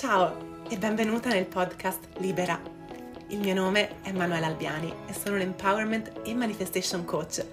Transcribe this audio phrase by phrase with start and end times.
[0.00, 2.58] Ciao e benvenuta nel podcast Libera.
[3.28, 7.44] Il mio nome è Manuela Albiani e sono un empowerment e manifestation coach,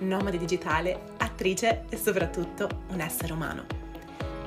[0.00, 3.64] nomade digitale, attrice e soprattutto un essere umano.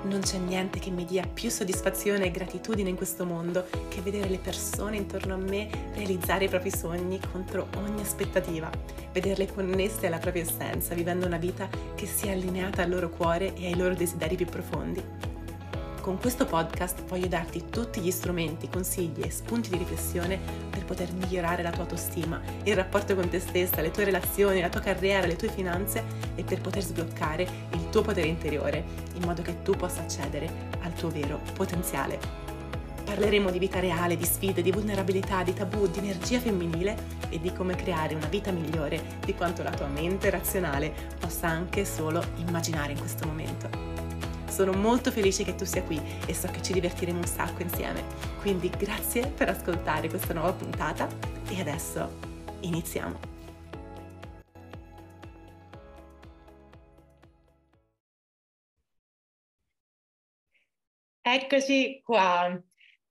[0.04, 4.30] Non c'è niente che mi dia più soddisfazione e gratitudine in questo mondo che vedere
[4.30, 8.70] le persone intorno a me realizzare i propri sogni contro ogni aspettativa,
[9.12, 13.66] vederle connesse alla propria essenza, vivendo una vita che sia allineata al loro cuore e
[13.66, 15.27] ai loro desideri più profondi
[16.08, 20.40] con questo podcast voglio darti tutti gli strumenti, consigli e spunti di riflessione
[20.70, 24.70] per poter migliorare la tua autostima, il rapporto con te stessa, le tue relazioni, la
[24.70, 29.42] tua carriera, le tue finanze e per poter sbloccare il tuo potere interiore in modo
[29.42, 32.18] che tu possa accedere al tuo vero potenziale.
[33.04, 36.96] Parleremo di vita reale, di sfide, di vulnerabilità, di tabù, di energia femminile
[37.28, 41.84] e di come creare una vita migliore di quanto la tua mente razionale possa anche
[41.84, 43.97] solo immaginare in questo momento.
[44.58, 48.04] Sono molto felice che tu sia qui e so che ci divertiremo un sacco insieme.
[48.42, 51.08] Quindi grazie per ascoltare questa nuova puntata
[51.48, 52.10] e adesso
[52.62, 53.20] iniziamo.
[61.22, 62.60] Eccoci qua.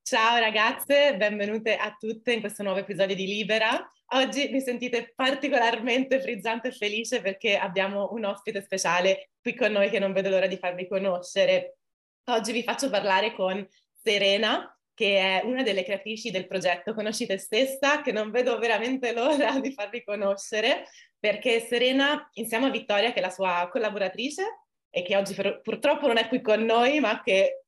[0.03, 3.89] Ciao ragazze, benvenute a tutte in questo nuovo episodio di Libera.
[4.11, 9.91] Oggi mi sentite particolarmente frizzante e felice perché abbiamo un ospite speciale qui con noi
[9.91, 11.79] che non vedo l'ora di farvi conoscere.
[12.27, 13.67] Oggi vi faccio parlare con
[14.01, 19.13] Serena, che è una delle creatrici del progetto Conosci te stessa, che non vedo veramente
[19.13, 20.85] l'ora di farvi conoscere,
[21.19, 26.17] perché Serena, insieme a Vittoria, che è la sua collaboratrice e che oggi purtroppo non
[26.17, 27.65] è qui con noi, ma che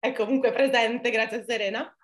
[0.00, 1.96] è comunque presente, grazie a Serena,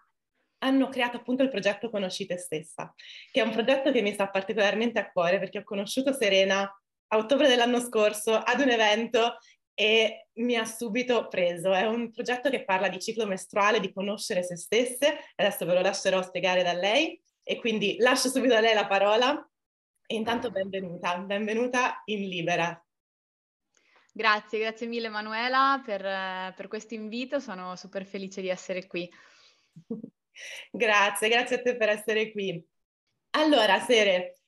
[0.62, 2.92] hanno creato appunto il progetto Conosci te stessa,
[3.30, 7.16] che è un progetto che mi sta particolarmente a cuore perché ho conosciuto Serena a
[7.16, 9.38] ottobre dell'anno scorso ad un evento
[9.74, 11.72] e mi ha subito preso.
[11.72, 15.80] È un progetto che parla di ciclo mestruale, di conoscere se stesse, adesso ve lo
[15.80, 19.50] lascerò spiegare da lei e quindi lascio subito a lei la parola
[20.06, 22.86] e intanto benvenuta, benvenuta in Libera.
[24.14, 26.02] Grazie, grazie mille Manuela per,
[26.54, 29.10] per questo invito, sono super felice di essere qui.
[30.70, 32.64] Grazie, grazie a te per essere qui.
[33.30, 34.40] Allora, Sere,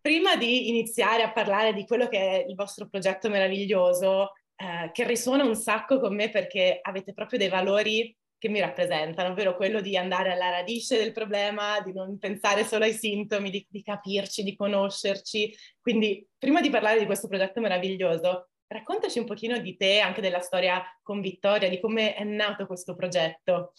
[0.00, 5.06] prima di iniziare a parlare di quello che è il vostro progetto meraviglioso, eh, che
[5.06, 9.80] risuona un sacco con me perché avete proprio dei valori che mi rappresentano, ovvero quello
[9.80, 14.42] di andare alla radice del problema, di non pensare solo ai sintomi, di, di capirci,
[14.42, 15.54] di conoscerci.
[15.80, 20.40] Quindi, prima di parlare di questo progetto meraviglioso, raccontaci un pochino di te, anche della
[20.40, 23.72] storia con Vittoria, di come è nato questo progetto.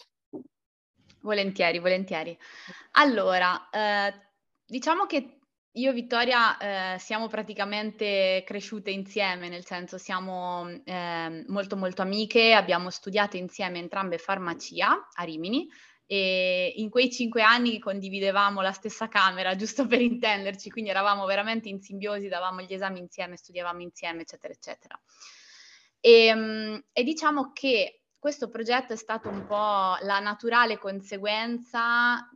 [1.26, 2.38] Volentieri, volentieri.
[2.92, 4.14] Allora, eh,
[4.64, 5.40] diciamo che
[5.72, 12.52] io e Vittoria eh, siamo praticamente cresciute insieme, nel senso siamo eh, molto molto amiche,
[12.52, 15.68] abbiamo studiato insieme entrambe farmacia a Rimini
[16.06, 21.68] e in quei cinque anni condividevamo la stessa camera, giusto per intenderci, quindi eravamo veramente
[21.68, 25.00] in simbiosi, davamo gli esami insieme, studiavamo insieme, eccetera, eccetera.
[25.98, 32.28] E, ehm, e diciamo che questo progetto è stato un po' la naturale conseguenza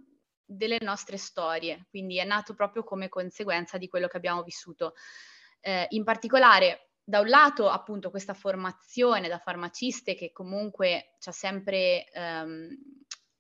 [0.45, 4.95] delle nostre storie, quindi è nato proprio come conseguenza di quello che abbiamo vissuto.
[5.59, 11.33] Eh, in particolare, da un lato, appunto, questa formazione da farmaciste che comunque ci ha
[11.33, 12.69] sempre, ehm,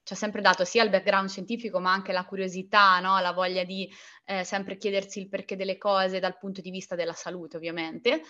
[0.02, 3.20] ci ha sempre dato sia il background scientifico, ma anche la curiosità, no?
[3.20, 3.88] la voglia di
[4.24, 8.22] eh, sempre chiedersi il perché delle cose dal punto di vista della salute, ovviamente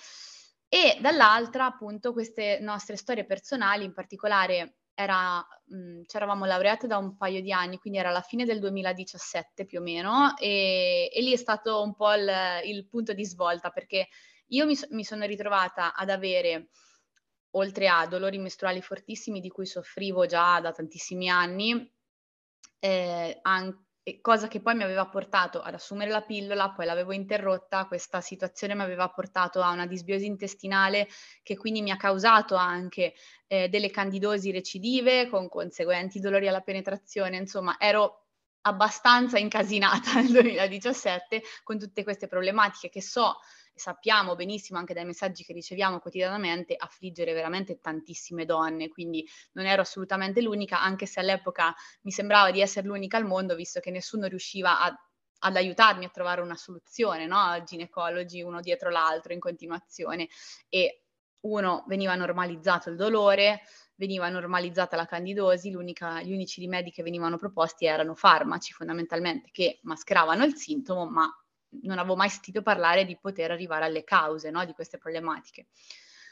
[0.73, 7.17] e dall'altra appunto queste nostre storie personali, in particolare era, ci eravamo laureate da un
[7.17, 11.33] paio di anni, quindi era la fine del 2017 più o meno, e, e lì
[11.33, 12.31] è stato un po' il,
[12.67, 14.11] il, punto di svolta perché
[14.47, 16.69] io mi, mi sono ritrovata ad avere
[17.55, 21.93] oltre a dolori mestruali fortissimi di cui soffrivo già da tantissimi anni,
[22.79, 23.89] eh, anche
[24.21, 28.75] cosa che poi mi aveva portato ad assumere la pillola, poi l'avevo interrotta, questa situazione
[28.75, 31.09] mi aveva portato a una disbiosi intestinale
[31.43, 33.15] che quindi mi ha causato anche
[33.47, 38.27] eh, delle candidosi recidive con conseguenti dolori alla penetrazione, insomma ero
[38.62, 43.36] abbastanza incasinata nel 2017 con tutte queste problematiche che so
[43.80, 49.80] sappiamo benissimo anche dai messaggi che riceviamo quotidianamente, affliggere veramente tantissime donne, quindi non ero
[49.80, 54.27] assolutamente l'unica, anche se all'epoca mi sembrava di essere l'unica al mondo, visto che nessuno
[54.27, 54.94] riusciva a,
[55.41, 57.62] ad aiutarmi a trovare una soluzione, no?
[57.65, 60.28] Ginecologi uno dietro l'altro in continuazione
[60.68, 61.04] e
[61.41, 63.62] uno veniva normalizzato il dolore,
[63.94, 65.74] veniva normalizzata la candidosi, gli
[66.32, 71.30] unici rimedi che venivano proposti erano farmaci fondamentalmente che mascheravano il sintomo, ma
[71.83, 75.67] non avevo mai sentito parlare di poter arrivare alle cause no, di queste problematiche.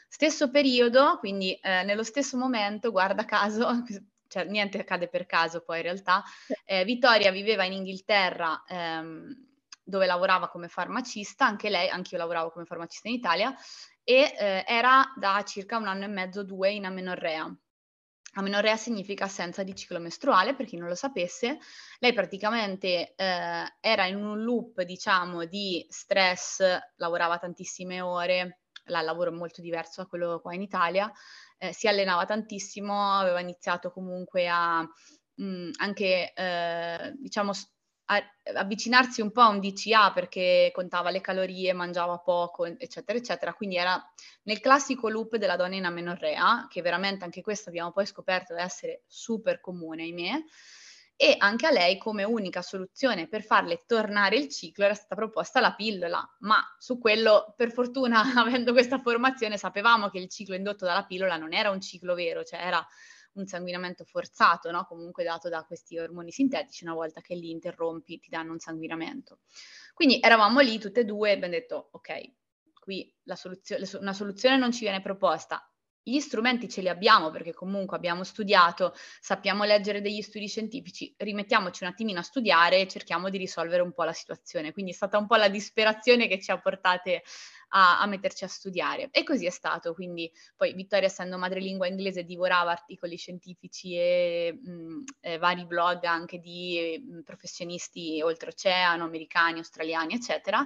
[0.07, 3.67] Stesso periodo, quindi eh, nello stesso momento, guarda caso,
[4.27, 6.23] cioè niente accade per caso poi in realtà.
[6.65, 9.47] Eh, Vittoria viveva in Inghilterra ehm,
[9.83, 13.55] dove lavorava come farmacista, anche lei, anche io lavoravo come farmacista in Italia,
[14.03, 17.55] e eh, era da circa un anno e mezzo, due in amenorrea.
[18.33, 21.59] Amenorrea significa assenza di ciclo mestruale, per chi non lo sapesse.
[21.99, 26.63] Lei praticamente eh, era in un loop, diciamo, di stress,
[26.97, 31.11] lavorava tantissime ore, il lavoro è molto diverso da quello qua in Italia,
[31.57, 37.51] eh, si allenava tantissimo, aveva iniziato comunque a mh, mm, anche, eh, diciamo,
[38.11, 38.23] a,
[38.55, 43.53] avvicinarsi un po' a un DCA perché contava le calorie, mangiava poco, eccetera, eccetera.
[43.53, 44.01] Quindi era
[44.43, 49.03] nel classico loop della donna in amenorrea, che veramente anche questo abbiamo poi scoperto essere
[49.07, 50.43] super comune, ahimè.
[51.21, 55.59] E anche a lei, come unica soluzione per farle tornare il ciclo, era stata proposta
[55.59, 56.25] la pillola.
[56.39, 61.35] Ma su quello, per fortuna, avendo questa formazione, sapevamo che il ciclo indotto dalla pillola
[61.35, 62.85] non era un ciclo vero, cioè era
[63.33, 64.85] un sanguinamento forzato, no?
[64.85, 69.39] comunque dato da questi ormoni sintetici, una volta che li interrompi ti danno un sanguinamento.
[69.93, 72.33] Quindi eravamo lì tutte e due e abbiamo detto, ok,
[72.79, 75.63] qui soluzio- una soluzione non ci viene proposta,
[76.01, 81.83] gli strumenti ce li abbiamo perché comunque abbiamo studiato, sappiamo leggere degli studi scientifici, rimettiamoci
[81.83, 84.71] un attimino a studiare e cerchiamo di risolvere un po' la situazione.
[84.71, 87.23] Quindi è stata un po' la disperazione che ci ha portate
[87.69, 89.09] a, a metterci a studiare.
[89.11, 89.93] E così è stato.
[89.93, 96.39] Quindi poi Vittoria, essendo madrelingua inglese, divorava articoli scientifici e, mh, e vari blog anche
[96.39, 100.65] di mh, professionisti oltreoceano, americani, australiani, eccetera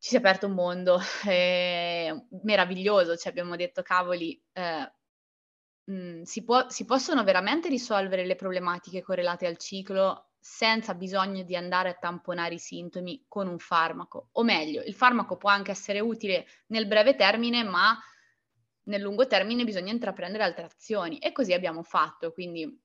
[0.00, 4.92] ci si è aperto un mondo eh, meraviglioso, cioè abbiamo detto cavoli, eh,
[5.84, 11.54] mh, si, può, si possono veramente risolvere le problematiche correlate al ciclo senza bisogno di
[11.54, 16.00] andare a tamponare i sintomi con un farmaco, o meglio, il farmaco può anche essere
[16.00, 17.96] utile nel breve termine, ma
[18.84, 21.18] nel lungo termine bisogna intraprendere altre azioni.
[21.18, 22.80] E così abbiamo fatto, quindi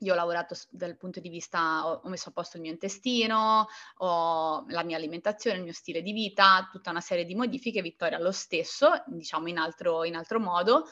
[0.00, 3.66] io ho lavorato dal punto di vista, ho, messo a posto il mio intestino,
[3.96, 8.20] ho la mia alimentazione, il mio stile di vita, tutta una serie di modifiche, Vittoria
[8.20, 10.86] lo stesso, diciamo in altro, in altro modo.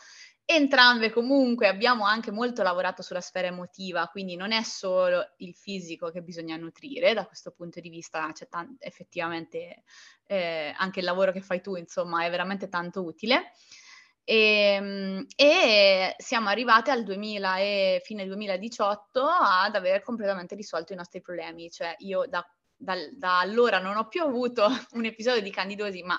[0.46, 6.10] Entrambe comunque abbiamo anche molto lavorato sulla sfera emotiva, quindi non è solo il fisico
[6.10, 9.84] che bisogna nutrire, da questo punto di vista c'è t- effettivamente
[10.26, 13.52] eh, anche il lavoro che fai tu, insomma, è veramente tanto utile.
[14.22, 14.36] E,
[14.76, 21.22] ehm, e, siamo arrivate al 2000 e fine 2018 ad aver completamente risolto i nostri
[21.22, 21.70] problemi.
[21.70, 22.46] Cioè io da,
[22.76, 26.18] da, da allora non ho più avuto un episodio di candidosi, ma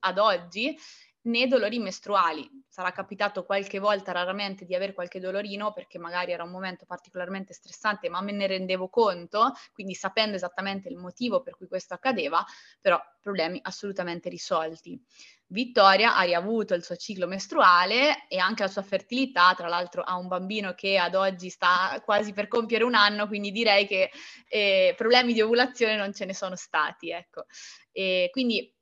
[0.00, 0.76] ad oggi
[1.24, 2.48] né dolori mestruali.
[2.68, 7.54] Sarà capitato qualche volta raramente di avere qualche dolorino perché magari era un momento particolarmente
[7.54, 12.44] stressante, ma me ne rendevo conto, quindi sapendo esattamente il motivo per cui questo accadeva,
[12.80, 15.00] però problemi assolutamente risolti.
[15.46, 20.16] Vittoria ha riavuto il suo ciclo mestruale e anche la sua fertilità, tra l'altro ha
[20.16, 24.10] un bambino che ad oggi sta quasi per compiere un anno, quindi direi che
[24.48, 27.44] eh, problemi di ovulazione non ce ne sono stati, ecco.
[27.92, 28.73] E quindi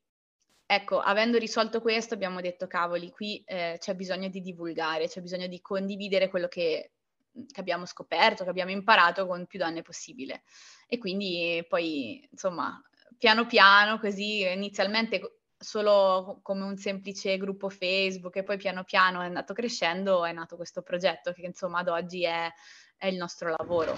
[0.66, 5.46] ecco, avendo risolto questo abbiamo detto cavoli, qui eh, c'è bisogno di divulgare, c'è bisogno
[5.46, 6.92] di condividere quello che,
[7.32, 10.42] che, abbiamo scoperto, che abbiamo imparato con più donne possibile.
[10.86, 12.80] E quindi poi, insomma,
[13.18, 19.26] piano piano, così inizialmente solo come un semplice gruppo Facebook e poi piano piano è
[19.26, 22.50] andato crescendo, è nato questo progetto che insomma ad oggi è,
[22.96, 23.94] è il nostro lavoro.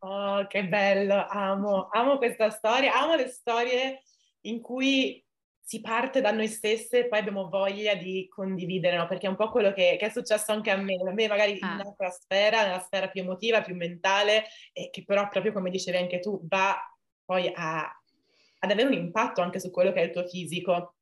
[0.00, 4.02] Oh, che bello, amo, amo questa storia, amo le storie
[4.42, 5.24] in cui
[5.68, 9.06] si parte da noi stesse e poi abbiamo voglia di condividere, no?
[9.06, 11.58] Perché è un po' quello che, che è successo anche a me, a me magari
[11.60, 11.66] ah.
[11.66, 15.98] in un'altra sfera, nella sfera più emotiva, più mentale, e che però proprio come dicevi
[15.98, 16.74] anche tu, va
[17.22, 20.94] poi a, ad avere un impatto anche su quello che è il tuo fisico,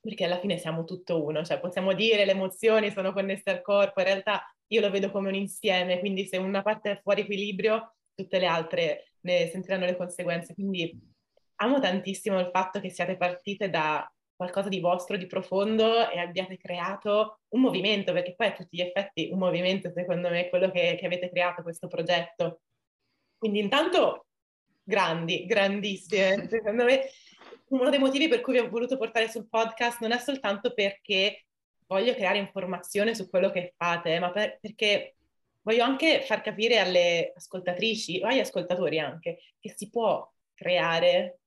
[0.00, 4.00] perché alla fine siamo tutto uno, cioè possiamo dire le emozioni sono connesse al corpo,
[4.00, 7.96] in realtà io lo vedo come un insieme, quindi se una parte è fuori equilibrio,
[8.14, 11.12] tutte le altre ne sentiranno le conseguenze, quindi
[11.56, 16.56] amo tantissimo il fatto che siate partite da qualcosa di vostro, di profondo e abbiate
[16.56, 20.70] creato un movimento, perché poi a tutti gli effetti un movimento secondo me è quello
[20.70, 22.60] che, che avete creato questo progetto.
[23.38, 24.26] Quindi intanto
[24.82, 27.08] grandi, grandissime, secondo me
[27.68, 31.46] uno dei motivi per cui vi ho voluto portare sul podcast non è soltanto perché
[31.86, 35.16] voglio creare informazione su quello che fate, ma per, perché
[35.62, 41.40] voglio anche far capire alle ascoltatrici o agli ascoltatori anche che si può creare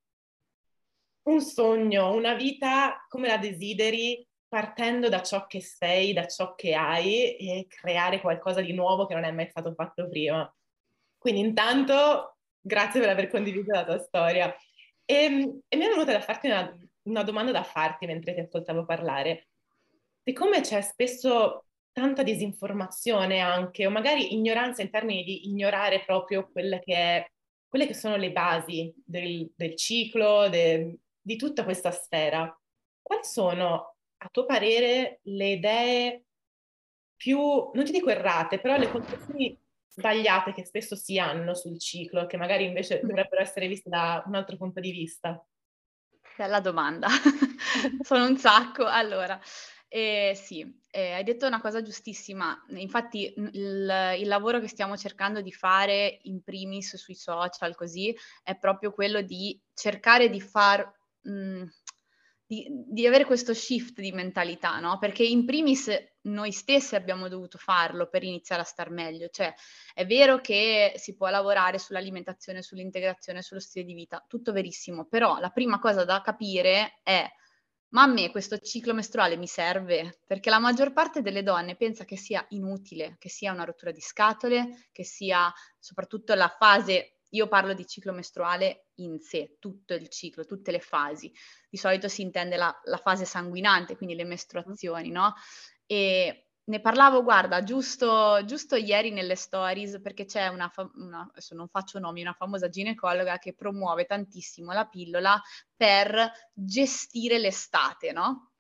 [1.28, 6.74] un sogno, una vita come la desideri, partendo da ciò che sei, da ciò che
[6.74, 10.50] hai e creare qualcosa di nuovo che non è mai stato fatto prima.
[11.18, 14.56] Quindi intanto grazie per aver condiviso la tua storia.
[15.04, 15.26] E,
[15.68, 19.50] e mi è venuta da farti una, una domanda da farti mentre ti ascoltavo parlare.
[20.24, 26.80] Siccome c'è spesso tanta disinformazione anche, o magari ignoranza in termini di ignorare proprio quelle
[26.80, 27.26] che, è,
[27.68, 32.58] quelle che sono le basi del, del ciclo, de, di tutta questa sfera.
[33.02, 36.26] Quali sono, a tuo parere, le idee
[37.18, 37.38] più,
[37.74, 42.38] non ti dico errate, però le concezioni sbagliate che spesso si hanno sul ciclo, che
[42.38, 45.46] magari invece dovrebbero essere viste da un altro punto di vista?
[46.38, 47.10] Bella domanda,
[48.04, 48.86] sono un sacco.
[48.86, 49.38] Allora,
[49.90, 52.58] eh, sì, eh, hai detto una cosa giustissima.
[52.70, 58.58] Infatti il, il, lavoro che stiamo cercando di fare in primis sui social così è
[58.58, 60.97] proprio quello di cercare di far...
[61.30, 61.66] Mh,
[62.48, 64.98] di, di, avere questo shift di mentalità, no?
[65.00, 65.92] Perché in primis
[66.22, 69.28] noi stessi abbiamo dovuto farlo per iniziare a star meglio.
[69.28, 69.54] Cioè,
[69.94, 75.40] è vero che si può lavorare sull'alimentazione, sull'integrazione, sullo stile di vita, tutto verissimo, però
[75.40, 77.30] la prima cosa da capire è
[77.90, 80.20] ma a me questo ciclo mestruale mi serve?
[80.26, 84.02] Perché la maggior parte delle donne pensa che sia inutile, che sia una rottura di
[84.02, 90.10] scatole, che sia soprattutto la fase io parlo di ciclo mestruale in sé, tutto il
[90.10, 91.32] ciclo, tutte le fasi.
[91.70, 95.34] Di solito si intende la, la fase sanguinante, quindi le mestruazioni, no?
[95.86, 101.56] E ne parlavo, guarda, giusto, giusto ieri nelle stories, perché c'è una, fa- una, adesso
[101.56, 105.42] non faccio nomi, una famosa ginecologa che promuove tantissimo la pillola
[105.76, 108.52] per gestire l'estate, no?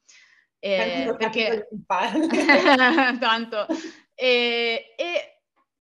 [0.59, 1.67] Eh, perché
[3.19, 3.67] tanto
[4.15, 5.36] e, e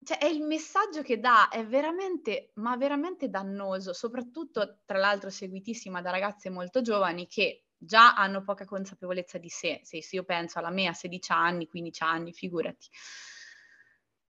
[0.04, 6.02] cioè, è il messaggio che dà, è veramente, ma veramente dannoso, soprattutto tra l'altro seguitissima
[6.02, 9.82] da ragazze molto giovani che già hanno poca consapevolezza di sé.
[9.84, 12.88] Se io penso alla mia a 16 anni, 15 anni, figurati.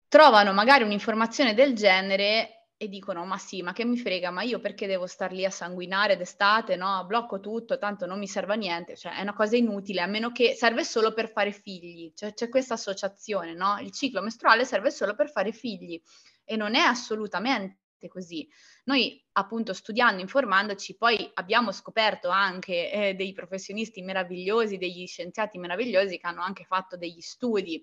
[0.08, 4.60] Trovano magari un'informazione del genere e dicono ma sì, ma che mi frega, ma io
[4.60, 7.06] perché devo star lì a sanguinare d'estate, no?
[7.06, 10.32] Blocco tutto, tanto non mi serve a niente, cioè è una cosa inutile, a meno
[10.32, 13.78] che serve solo per fare figli, cioè c'è questa associazione, no?
[13.80, 16.02] Il ciclo mestruale serve solo per fare figli
[16.44, 17.78] e non è assolutamente
[18.10, 18.48] così.
[18.84, 26.18] Noi appunto studiando, informandoci, poi abbiamo scoperto anche eh, dei professionisti meravigliosi, degli scienziati meravigliosi
[26.18, 27.82] che hanno anche fatto degli studi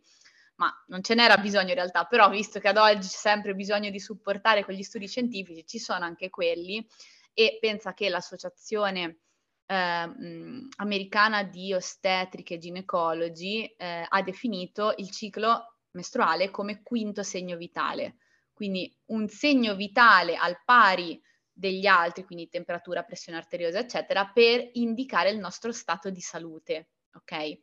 [0.61, 3.89] ma non ce n'era bisogno in realtà, però visto che ad oggi c'è sempre bisogno
[3.89, 6.87] di supportare con gli studi scientifici, ci sono anche quelli
[7.33, 9.21] e pensa che l'associazione
[9.65, 17.57] eh, americana di ostetriche e ginecologi eh, ha definito il ciclo mestruale come quinto segno
[17.57, 18.17] vitale,
[18.53, 21.19] quindi un segno vitale al pari
[21.51, 27.59] degli altri, quindi temperatura, pressione arteriosa, eccetera, per indicare il nostro stato di salute, ok?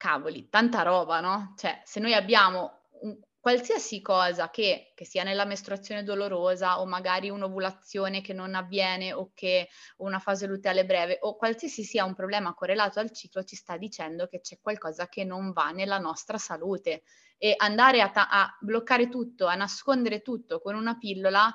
[0.00, 1.52] Cavoli, tanta roba, no?
[1.58, 7.28] Cioè, se noi abbiamo un, qualsiasi cosa che, che, sia nella mestruazione dolorosa o magari
[7.28, 12.54] un'ovulazione che non avviene o che una fase luteale breve o qualsiasi sia un problema
[12.54, 17.02] correlato al ciclo ci sta dicendo che c'è qualcosa che non va nella nostra salute
[17.36, 21.54] e andare a, ta- a bloccare tutto, a nascondere tutto con una pillola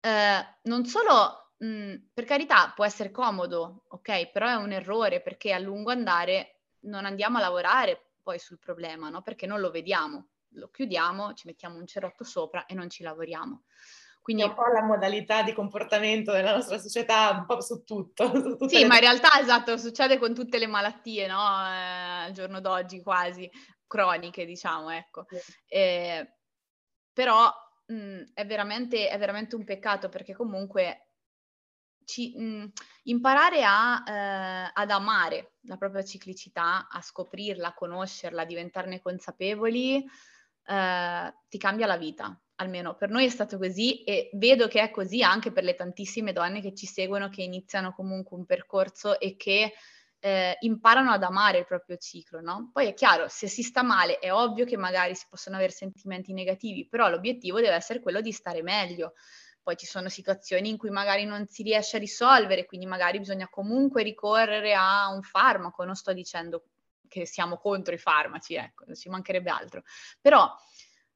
[0.00, 5.52] eh, non solo mh, per carità può essere comodo, ok, però è un errore perché
[5.52, 9.22] a lungo andare non andiamo a lavorare poi sul problema, no?
[9.22, 13.64] Perché non lo vediamo, lo chiudiamo, ci mettiamo un cerotto sopra e non ci lavoriamo.
[14.22, 18.30] Quindi, è un po' la modalità di comportamento della nostra società, un po' su tutto.
[18.58, 18.86] Su sì, le...
[18.86, 21.40] ma in realtà esatto, succede con tutte le malattie, no?
[21.40, 23.50] Eh, al giorno d'oggi quasi,
[23.86, 25.24] croniche, diciamo, ecco.
[25.28, 25.38] Sì.
[25.68, 26.34] Eh,
[27.12, 27.50] però
[27.86, 31.09] mh, è, veramente, è veramente un peccato perché comunque
[32.10, 32.72] ci, mh,
[33.04, 40.04] imparare a, eh, ad amare la propria ciclicità, a scoprirla, a conoscerla, a diventarne consapevoli,
[40.66, 42.38] eh, ti cambia la vita.
[42.56, 46.32] Almeno per noi è stato così e vedo che è così anche per le tantissime
[46.32, 49.72] donne che ci seguono, che iniziano comunque un percorso e che
[50.18, 52.68] eh, imparano ad amare il proprio ciclo, no?
[52.72, 56.34] Poi è chiaro, se si sta male è ovvio che magari si possono avere sentimenti
[56.34, 59.14] negativi, però l'obiettivo deve essere quello di stare meglio.
[59.70, 63.48] Poi ci sono situazioni in cui magari non si riesce a risolvere, quindi magari bisogna
[63.48, 65.84] comunque ricorrere a un farmaco.
[65.84, 66.64] Non sto dicendo
[67.06, 69.84] che siamo contro i farmaci, ecco, non ci mancherebbe altro.
[70.20, 70.52] Però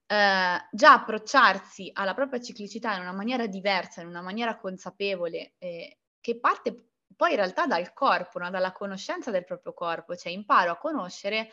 [0.07, 5.99] eh, già approcciarsi alla propria ciclicità in una maniera diversa, in una maniera consapevole, eh,
[6.21, 8.51] che parte poi in realtà dal corpo, no?
[8.51, 11.51] dalla conoscenza del proprio corpo, cioè imparo a conoscere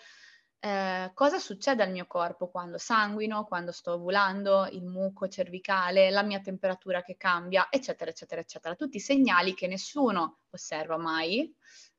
[0.63, 6.21] eh, cosa succede al mio corpo quando sanguino, quando sto ovulando, il muco cervicale, la
[6.21, 8.75] mia temperatura che cambia, eccetera, eccetera, eccetera.
[8.75, 11.51] Tutti segnali che nessuno osserva mai.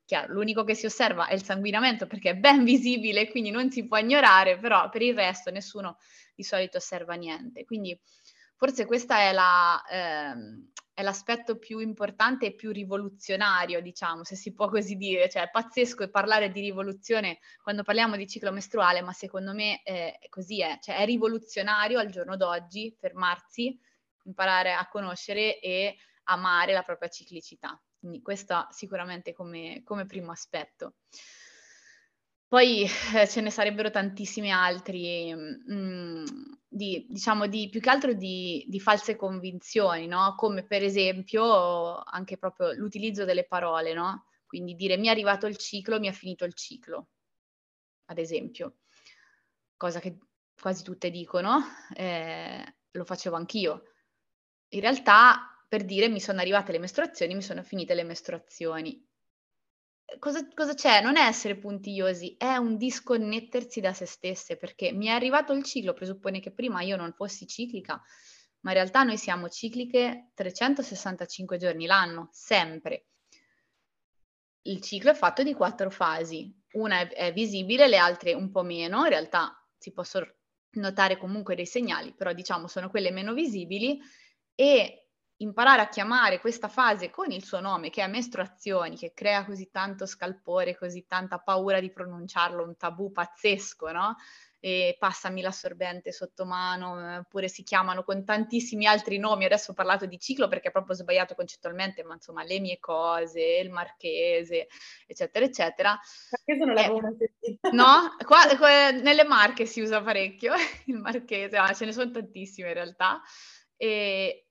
[0.05, 3.85] Chiaro, l'unico che si osserva è il sanguinamento perché è ben visibile, quindi non si
[3.85, 5.97] può ignorare, però per il resto nessuno
[6.33, 7.65] di solito osserva niente.
[7.65, 7.99] Quindi
[8.55, 14.53] forse questo è, la, ehm, è l'aspetto più importante e più rivoluzionario, diciamo, se si
[14.53, 15.27] può così dire.
[15.27, 20.19] Cioè, è pazzesco parlare di rivoluzione quando parliamo di ciclo mestruale, ma secondo me eh,
[20.29, 20.77] così è.
[20.79, 23.77] Cioè, è rivoluzionario al giorno d'oggi fermarsi,
[24.25, 27.81] imparare a conoscere e amare la propria ciclicità.
[27.97, 30.95] Quindi questo sicuramente come, come primo aspetto.
[32.53, 32.83] Poi
[33.15, 36.25] eh, ce ne sarebbero tantissimi altri, mh, mm,
[36.67, 40.35] di, diciamo, di, più che altro di, di, false convinzioni, no?
[40.37, 44.27] Come per esempio anche proprio l'utilizzo delle parole, no?
[44.45, 47.07] Quindi dire mi è arrivato il ciclo, mi è finito il ciclo,
[48.05, 48.81] ad esempio.
[49.75, 50.19] Cosa che
[50.61, 51.59] quasi tutte dicono,
[51.95, 53.93] eh, lo facevo anch'io.
[54.73, 59.03] In realtà, per dire mi sono arrivate le mestruazioni, mi sono finite le mestruazioni
[60.19, 61.01] cosa, cosa c'è?
[61.01, 65.63] Non è essere puntigliosi, è un disconnettersi da se stesse, perché mi è arrivato il
[65.63, 68.01] ciclo, presuppone che prima io non fossi ciclica,
[68.61, 73.07] ma in realtà noi siamo cicliche 365 giorni l'anno, sempre.
[74.63, 78.63] Il ciclo è fatto di quattro fasi, una è, è visibile, le altre un po'
[78.63, 80.27] meno, in realtà si possono
[80.75, 83.99] notare comunque dei segnali, però diciamo sono quelle meno visibili
[84.55, 85.02] e
[85.43, 89.69] imparare a chiamare questa fase con il suo nome, che è mestruazioni, che crea così
[89.69, 94.15] tanto scalpore, così tanta paura di pronunciarlo, un tabù pazzesco, no?
[94.59, 99.43] E passami l'assorbente sotto mano, oppure si chiamano con tantissimi altri nomi.
[99.43, 103.41] Adesso ho parlato di ciclo perché è proprio sbagliato concettualmente, ma insomma, le mie cose,
[103.41, 104.67] il marchese,
[105.05, 105.99] eccetera, eccetera.
[106.29, 107.69] Marchese non l'avevo mai sentito.
[107.73, 108.15] No?
[108.25, 110.53] Qua, qua, nelle marche si usa parecchio
[110.87, 113.21] il marchese, ma ce ne sono tantissime in realtà.
[113.75, 114.45] E,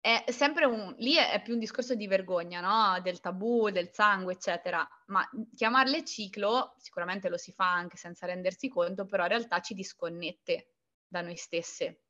[0.00, 3.00] è sempre un, lì è più un discorso di vergogna, no?
[3.00, 4.86] Del tabù, del sangue, eccetera.
[5.06, 9.74] Ma chiamarle ciclo, sicuramente lo si fa anche senza rendersi conto, però in realtà ci
[9.74, 10.74] disconnette
[11.06, 12.02] da noi stesse.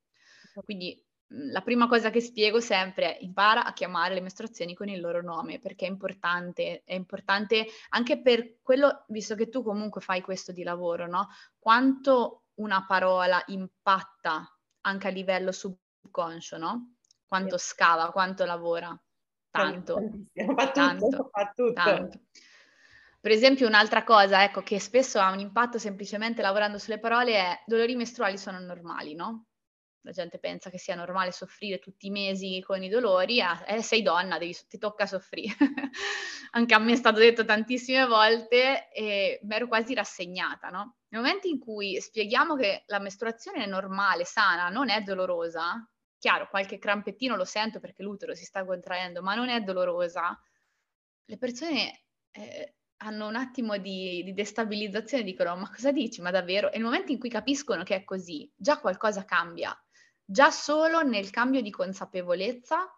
[0.65, 5.01] Quindi la prima cosa che spiego sempre è impara a chiamare le mestruazioni con il
[5.01, 10.21] loro nome, perché è importante, è importante anche per quello, visto che tu comunque fai
[10.21, 11.29] questo di lavoro, no?
[11.59, 14.47] Quanto una parola impatta
[14.83, 16.95] anche a livello subconscio, no?
[17.29, 18.99] Quanto scava, quanto lavora.
[19.51, 19.95] Tanto.
[19.95, 21.73] Fa tutto, tanto, fa tutto.
[21.75, 22.21] Tanto.
[23.21, 27.63] Per esempio, un'altra cosa, ecco, che spesso ha un impatto semplicemente lavorando sulle parole è
[27.67, 29.47] dolori mestruali sono normali, no?
[30.03, 34.03] La gente pensa che sia normale soffrire tutti i mesi con i dolori, eh, sei
[34.03, 35.55] donna, devi, ti tocca soffrire.
[36.53, 40.99] Anche a me è stato detto tantissime volte e mi ero quasi rassegnata, no?
[41.09, 45.87] Nel momento in cui spieghiamo che la mestruazione è normale, sana, non è dolorosa,
[46.19, 50.39] chiaro, qualche crampettino lo sento perché l'utero si sta contraendo, ma non è dolorosa,
[51.25, 56.71] le persone eh, hanno un attimo di, di destabilizzazione, dicono ma cosa dici, ma davvero?
[56.71, 59.77] E nel momento in cui capiscono che è così, già qualcosa cambia,
[60.25, 62.93] già solo nel cambio di consapevolezza,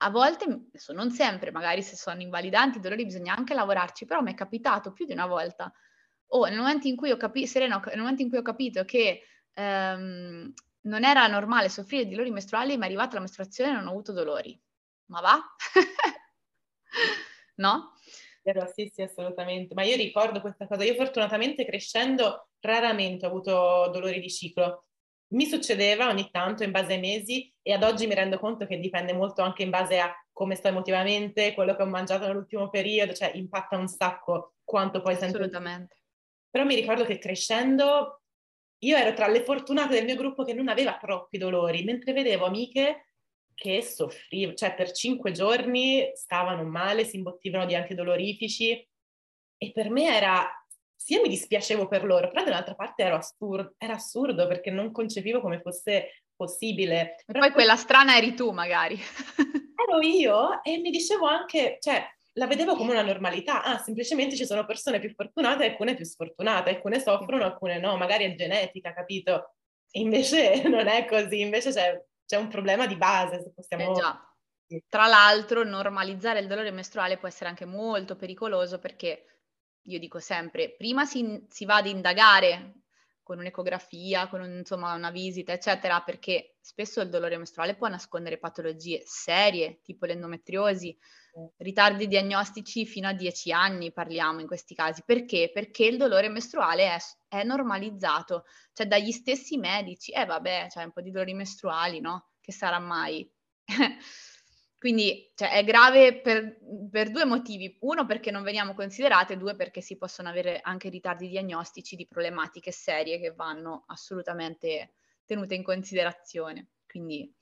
[0.00, 4.32] a volte, adesso non sempre, magari se sono invalidanti dolori bisogna anche lavorarci, però mi
[4.32, 5.72] è capitato più di una volta,
[6.30, 6.58] o nel
[6.96, 7.46] cui ho, capi-
[7.90, 12.76] nel momento in cui ho capito che ehm, non era normale soffrire di dolori mestruali,
[12.76, 14.58] ma è arrivata la mestruazione e non ho avuto dolori.
[15.06, 15.40] Ma va?
[17.56, 17.92] no?
[18.42, 19.74] Vero, sì, sì, assolutamente.
[19.74, 20.84] Ma io ricordo questa cosa.
[20.84, 24.84] Io fortunatamente crescendo raramente ho avuto dolori di ciclo.
[25.34, 28.78] Mi succedeva ogni tanto in base ai mesi e ad oggi mi rendo conto che
[28.78, 33.12] dipende molto anche in base a come sto emotivamente, quello che ho mangiato nell'ultimo periodo,
[33.12, 35.36] cioè impatta un sacco quanto poi sento.
[35.36, 35.96] Assolutamente.
[36.48, 38.22] Però mi ricordo che crescendo
[38.80, 42.46] io ero tra le fortunate del mio gruppo che non aveva troppi dolori, mentre vedevo
[42.46, 43.06] amiche
[43.54, 48.88] che soffrivano, cioè per cinque giorni stavano male, si imbottivano di antidolorifici
[49.56, 50.48] e per me era,
[50.94, 55.40] sì mi dispiacevo per loro, però dall'altra parte era assurdo, era assurdo perché non concepivo
[55.40, 57.16] come fosse possibile.
[57.26, 58.96] E poi quella strana eri tu magari.
[59.88, 62.06] ero io e mi dicevo anche, cioè
[62.38, 63.62] la vedevo come una normalità.
[63.62, 67.96] Ah, semplicemente ci sono persone più fortunate e alcune più sfortunate, alcune soffrono, alcune no,
[67.96, 69.56] magari è genetica, capito?
[69.90, 73.98] E invece non è così, invece c'è, c'è un problema di base, se possiamo...
[74.70, 74.84] Eh.
[74.88, 79.24] Tra l'altro, normalizzare il dolore mestruale può essere anche molto pericoloso perché,
[79.82, 82.74] io dico sempre, prima si, si va ad indagare
[83.22, 88.38] con un'ecografia, con un, insomma, una visita, eccetera, perché spesso il dolore mestruale può nascondere
[88.38, 90.96] patologie serie, tipo l'endometriosi,
[91.58, 95.02] ritardi diagnostici fino a 10 anni parliamo in questi casi.
[95.04, 95.50] Perché?
[95.52, 96.98] Perché il dolore mestruale è,
[97.28, 100.12] è normalizzato, cioè dagli stessi medici.
[100.12, 102.30] Eh vabbè, c'è un po' di dolori mestruali, no?
[102.40, 103.30] Che sarà mai?
[104.78, 106.56] Quindi cioè, è grave per,
[106.90, 107.76] per, due motivi.
[107.80, 112.70] Uno perché non veniamo considerate, due perché si possono avere anche ritardi diagnostici di problematiche
[112.70, 114.92] serie che vanno assolutamente
[115.24, 116.68] tenute in considerazione.
[116.88, 117.32] Quindi...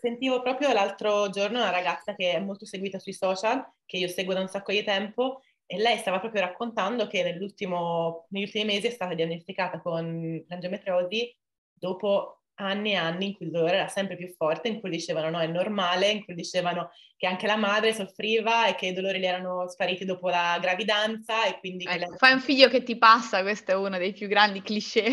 [0.00, 4.34] Sentivo proprio l'altro giorno una ragazza che è molto seguita sui social, che io seguo
[4.34, 8.90] da un sacco di tempo, e lei stava proprio raccontando che negli ultimi mesi è
[8.90, 11.36] stata diagnosticata con l'endometriosi
[11.72, 15.30] dopo anni e anni in cui il dolore era sempre più forte, in cui dicevano
[15.30, 19.18] no, è normale, in cui dicevano che anche la madre soffriva e che i dolori
[19.18, 21.84] le erano spariti dopo la gravidanza e quindi...
[21.84, 22.18] Ecco, lei...
[22.18, 25.06] Fai un figlio che ti passa, questo è uno dei più grandi cliché.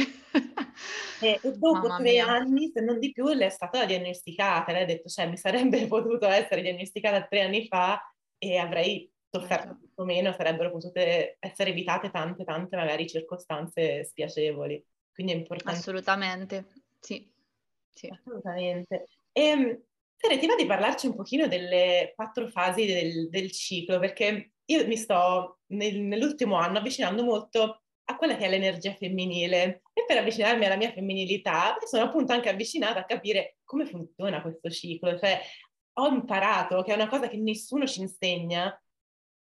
[1.22, 2.28] e, e, dopo Mamma tre mia.
[2.28, 4.72] anni, se non di più, le è stata diagnosticata.
[4.72, 8.02] Lei ha detto, cioè, mi sarebbe potuto essere diagnosticata tre anni fa
[8.38, 9.80] e avrei sofferto certo.
[9.80, 14.84] tutto meno, sarebbero potute essere evitate tante, tante magari circostanze spiacevoli.
[15.12, 15.80] Quindi è importante.
[15.80, 16.66] Assolutamente,
[17.00, 17.32] sì.
[17.94, 18.08] Sì.
[18.08, 19.06] Assolutamente.
[19.32, 19.82] E, ehm,
[20.24, 24.88] Tere, ti va di parlarci un pochino delle quattro fasi del, del ciclo, perché io
[24.88, 30.18] mi sto nel, nell'ultimo anno avvicinando molto a quella che è l'energia femminile e per
[30.18, 35.18] avvicinarmi alla mia femminilità mi sono appunto anche avvicinata a capire come funziona questo ciclo,
[35.18, 35.42] cioè
[36.00, 38.74] ho imparato che è una cosa che nessuno ci insegna,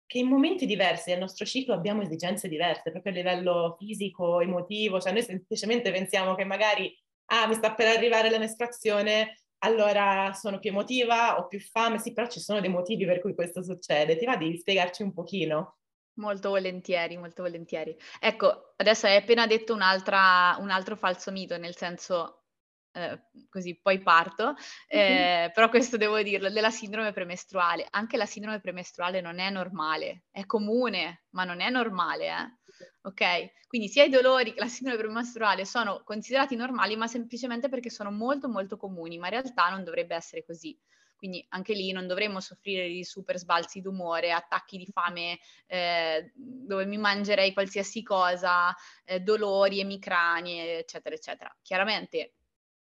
[0.07, 5.01] che in momenti diversi del nostro ciclo abbiamo esigenze diverse, proprio a livello fisico, emotivo,
[5.01, 6.97] cioè noi semplicemente pensiamo che magari
[7.31, 12.13] ah, mi sta per arrivare la mestruazione, allora sono più emotiva, ho più fame, sì,
[12.13, 14.17] però ci sono dei motivi per cui questo succede.
[14.17, 15.79] Ti va di spiegarci un pochino?
[16.15, 17.97] Molto volentieri, molto volentieri.
[18.19, 22.45] Ecco, adesso hai appena detto un altro falso mito, nel senso,
[22.93, 24.55] eh, così poi parto,
[24.89, 25.53] eh, mm-hmm.
[25.53, 27.87] però questo devo dirlo, della sindrome premestruale.
[27.91, 32.59] Anche la sindrome premestruale non è normale, è comune, ma non è normale, eh?
[33.03, 33.67] Ok?
[33.67, 38.11] Quindi sia i dolori che la sindrome premenstruale sono considerati normali, ma semplicemente perché sono
[38.11, 40.79] molto molto comuni, ma in realtà non dovrebbe essere così.
[41.17, 46.87] Quindi anche lì non dovremmo soffrire di super sbalzi d'umore, attacchi di fame eh, dove
[46.87, 51.55] mi mangerei qualsiasi cosa, eh, dolori, emicranie, eccetera, eccetera.
[51.61, 52.37] Chiaramente,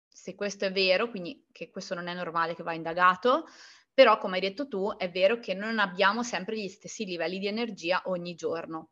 [0.08, 3.46] se questo è vero, quindi che questo non è normale che va indagato,
[3.94, 7.48] però come hai detto tu, è vero che non abbiamo sempre gli stessi livelli di
[7.48, 8.92] energia ogni giorno.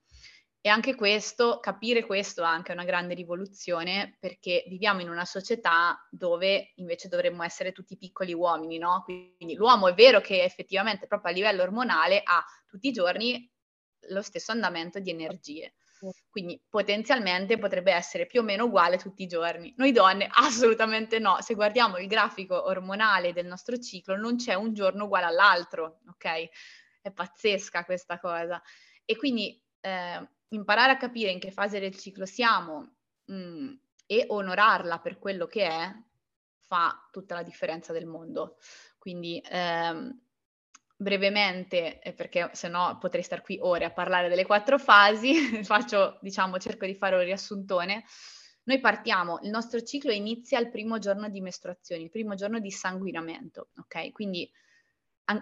[0.61, 6.05] E anche questo, capire questo è anche una grande rivoluzione perché viviamo in una società
[6.11, 9.03] dove invece dovremmo essere tutti piccoli uomini, no?
[9.05, 13.49] Quindi l'uomo è vero che effettivamente proprio a livello ormonale ha tutti i giorni
[14.09, 15.75] lo stesso andamento di energie.
[16.29, 19.73] Quindi potenzialmente potrebbe essere più o meno uguale tutti i giorni.
[19.77, 21.37] Noi donne assolutamente no.
[21.41, 26.49] Se guardiamo il grafico ormonale del nostro ciclo non c'è un giorno uguale all'altro, ok?
[27.01, 28.61] È pazzesca questa cosa.
[29.05, 33.73] E quindi eh, imparare a capire in che fase del ciclo siamo mh, mm,
[34.05, 35.93] e onorarla per quello che è
[36.59, 38.57] fa tutta la differenza del mondo.
[38.97, 40.19] Quindi ehm,
[40.95, 45.33] brevemente, perché se no potrei stare qui ore a parlare delle quattro fasi,
[45.63, 48.03] faccio, diciamo, cerco di fare un riassuntone.
[48.63, 52.69] Noi partiamo, il nostro ciclo inizia il primo giorno di mestruazione, il primo giorno di
[52.69, 54.11] sanguinamento, ok?
[54.11, 54.51] Quindi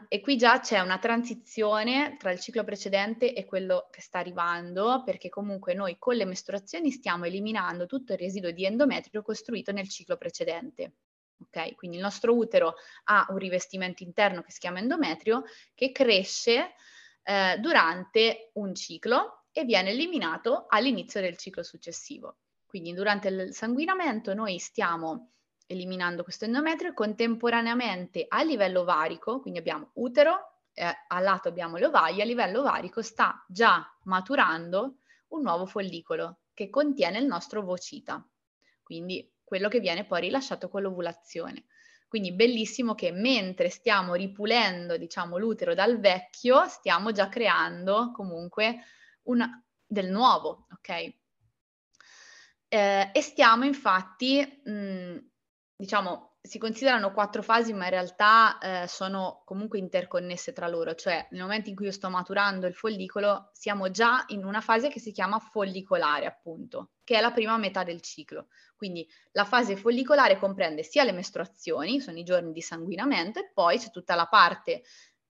[0.09, 5.01] e qui già c'è una transizione tra il ciclo precedente e quello che sta arrivando,
[5.05, 9.87] perché comunque noi con le mestruazioni stiamo eliminando tutto il residuo di endometrio costruito nel
[9.87, 10.93] ciclo precedente.
[11.39, 15.43] Ok, quindi il nostro utero ha un rivestimento interno che si chiama endometrio
[15.75, 16.73] che cresce
[17.23, 22.37] eh, durante un ciclo e viene eliminato all'inizio del ciclo successivo.
[22.65, 25.31] Quindi durante il sanguinamento noi stiamo
[25.67, 31.85] eliminando questo endometrio, contemporaneamente a livello ovarico, quindi abbiamo utero, eh, a lato abbiamo le
[31.85, 34.97] ovaie, a livello ovarico sta già maturando
[35.29, 38.25] un nuovo follicolo che contiene il nostro ovocita,
[38.81, 41.65] quindi quello che viene poi rilasciato con l'ovulazione.
[42.07, 48.79] Quindi bellissimo che mentre stiamo ripulendo, diciamo, l'utero dal vecchio, stiamo già creando comunque
[49.23, 51.13] una, del nuovo, ok?
[52.69, 55.17] Eh, e stiamo infatti mh,
[55.77, 61.27] diciamo, si considerano quattro fasi, ma in realtà eh, sono comunque interconnesse tra loro, cioè
[61.31, 64.99] nel momento in cui io sto maturando il follicolo, siamo già in una fase che
[64.99, 68.47] si chiama follicolare, appunto, che è la prima metà del ciclo.
[68.75, 73.77] Quindi la fase follicolare comprende sia le mestruazioni, sono i giorni di sanguinamento, e poi
[73.77, 74.81] c'è tutta la parte,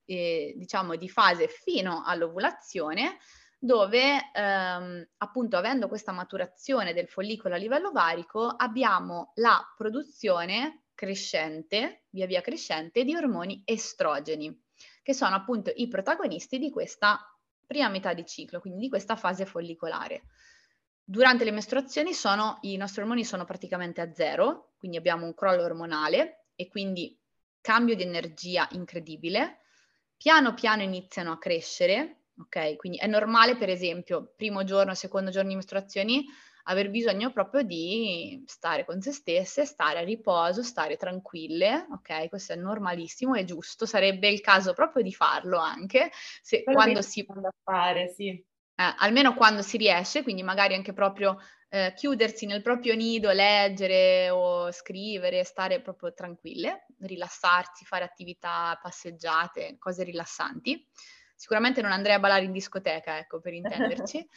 [0.05, 3.17] eh, diciamo, di fase fino all'ovulazione,
[3.59, 12.05] dove ehm, appunto avendo questa maturazione del follicolo a livello ovarico abbiamo la produzione crescente,
[12.09, 14.63] via via crescente, di ormoni estrogeni,
[15.03, 17.19] che sono appunto i protagonisti di questa
[17.65, 20.23] prima metà di ciclo, quindi di questa fase follicolare.
[21.03, 25.63] Durante le mestruazioni sono, i nostri ormoni sono praticamente a zero, quindi abbiamo un crollo
[25.63, 27.17] ormonale e quindi
[27.61, 29.59] cambio di energia incredibile.
[30.17, 32.75] Piano piano iniziano a crescere ok?
[32.75, 36.25] Quindi è normale, per esempio, primo giorno, secondo giorno di mestruazioni,
[36.69, 42.29] aver bisogno proprio di stare con se stesse, stare a riposo, stare tranquille, ok?
[42.29, 47.25] Questo è normalissimo, è giusto, sarebbe il caso proprio di farlo anche, se, quando si...
[47.25, 48.29] Da fare, sì.
[48.29, 54.29] Eh, almeno quando si riesce, quindi magari anche proprio eh, chiudersi nel proprio nido, leggere
[54.29, 60.85] o scrivere, stare proprio tranquille, rilassarsi, fare attività, passeggiate, cose rilassanti.
[61.37, 64.27] Sicuramente non andrei a ballare in discoteca, ecco, per intenderci.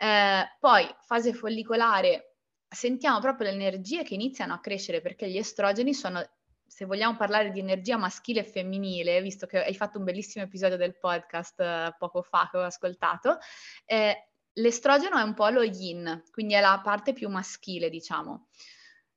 [0.00, 2.36] Eh, poi, fase follicolare,
[2.68, 6.24] sentiamo proprio le energie che iniziano a crescere perché gli estrogeni sono,
[6.64, 10.76] se vogliamo parlare di energia maschile e femminile, visto che hai fatto un bellissimo episodio
[10.76, 13.38] del podcast eh, poco fa che ho ascoltato,
[13.86, 18.46] eh, l'estrogeno è un po' lo yin, quindi è la parte più maschile, diciamo.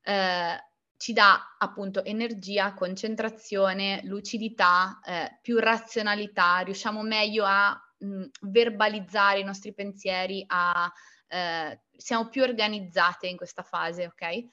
[0.02, 0.71] Eh,
[1.02, 9.44] ci dà appunto energia, concentrazione, lucidità, eh, più razionalità, riusciamo meglio a mh, verbalizzare i
[9.44, 10.88] nostri pensieri, a,
[11.26, 14.46] eh, siamo più organizzate in questa fase, ok?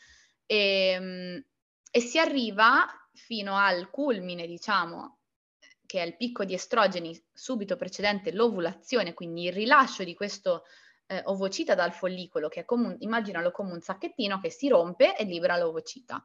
[0.47, 1.45] E, mh,
[1.91, 2.83] e si arriva
[3.13, 5.19] fino al culmine, diciamo,
[5.85, 10.63] che è il picco di estrogeni subito precedente l'ovulazione, quindi il rilascio di questo
[11.09, 15.17] eh, ovocita dal follicolo, che è come un, immaginalo come un sacchettino che si rompe
[15.17, 16.23] e libera l'ovocita.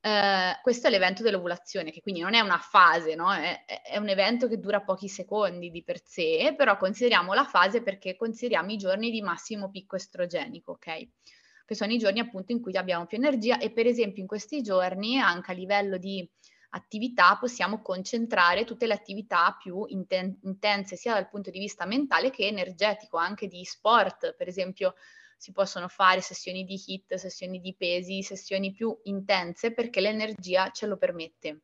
[0.00, 3.32] Eh, questo è l'evento dell'ovulazione, che quindi non è una fase, no?
[3.32, 7.82] è, è, un evento che dura pochi secondi di per sé, però consideriamo la fase
[7.82, 11.08] perché consideriamo i giorni di massimo picco estrogenico, ok?
[11.66, 14.62] Che sono i giorni appunto in cui abbiamo più energia e per esempio in questi
[14.62, 16.28] giorni anche a livello di
[16.70, 22.30] attività possiamo concentrare tutte le attività più inten- intense sia dal punto di vista mentale
[22.30, 24.94] che energetico, anche di sport, per esempio
[25.36, 30.86] si possono fare sessioni di hit, sessioni di pesi, sessioni più intense perché l'energia ce
[30.86, 31.62] lo permette.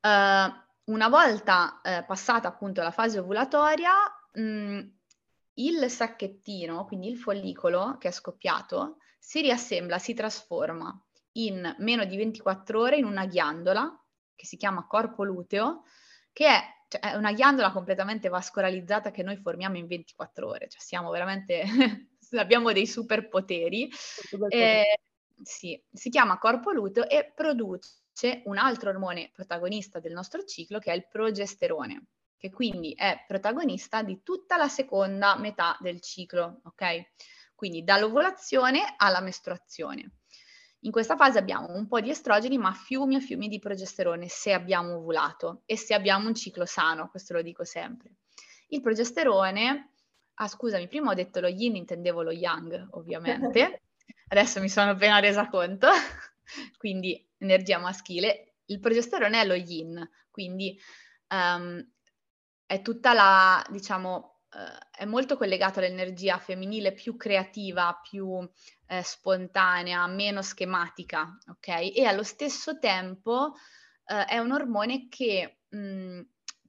[0.00, 0.52] Uh,
[0.92, 3.92] una volta uh, passata appunto la fase ovulatoria,
[4.32, 4.80] mh, mm,
[5.54, 11.03] il sacchettino, quindi il follicolo che è scoppiato, si riassembla, si trasforma
[11.36, 15.84] in meno di 24 ore in una ghiandola che si chiama corpo luteo,
[16.32, 20.80] che è cioè, è una ghiandola completamente vascolarizzata che noi formiamo in 24 ore, cioè
[20.80, 21.64] siamo veramente,
[22.38, 23.90] abbiamo dei superpoteri.
[24.48, 24.98] Eh,
[25.42, 30.92] sì, si chiama corpo luteo e produce un altro ormone protagonista del nostro ciclo che
[30.92, 37.12] è il progesterone, che quindi è protagonista di tutta la seconda metà del ciclo, ok?
[37.54, 40.18] Quindi dall'ovulazione alla mestruazione.
[40.84, 44.52] In questa fase abbiamo un po' di estrogeni, ma fiumi e fiumi di progesterone se
[44.52, 48.16] abbiamo ovulato e se abbiamo un ciclo sano, questo lo dico sempre.
[48.68, 49.92] Il progesterone,
[50.34, 53.82] ah scusami, prima ho detto lo yin, intendevo lo yang, ovviamente.
[54.28, 55.88] Adesso mi sono appena resa conto.
[56.76, 58.56] quindi energia maschile.
[58.66, 60.78] Il progesterone è lo yin, quindi
[61.28, 61.86] um,
[62.66, 68.48] è tutta la, diciamo, uh, è molto collegato all'energia femminile più creativa, più
[68.86, 71.68] eh, spontanea, meno schematica, ok?
[71.94, 73.54] E allo stesso tempo
[74.06, 76.20] eh, è un ormone che mh, mm,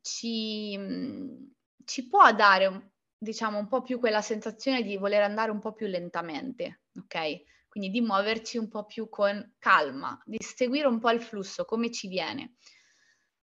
[0.02, 1.44] ci, mh, mm,
[1.86, 5.88] ci, può dare, diciamo, un po' più quella sensazione di voler andare un po' più
[5.88, 7.54] lentamente, ok?
[7.68, 11.92] Quindi di muoverci un po' più con calma, di seguire un po' il flusso, come
[11.92, 12.56] ci viene.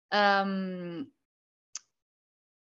[0.09, 1.11] Um,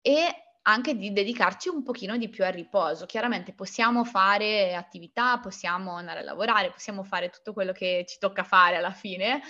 [0.00, 3.06] e anche di dedicarci un pochino di più al riposo.
[3.06, 8.44] Chiaramente possiamo fare attività, possiamo andare a lavorare, possiamo fare tutto quello che ci tocca
[8.44, 9.40] fare alla fine,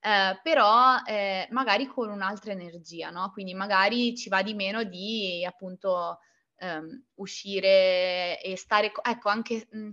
[0.00, 3.30] eh, però eh, magari con un'altra energia, no?
[3.32, 6.20] Quindi magari ci va di meno di appunto
[6.56, 9.66] ehm, uscire e stare, ecco, anche...
[9.70, 9.90] Mh,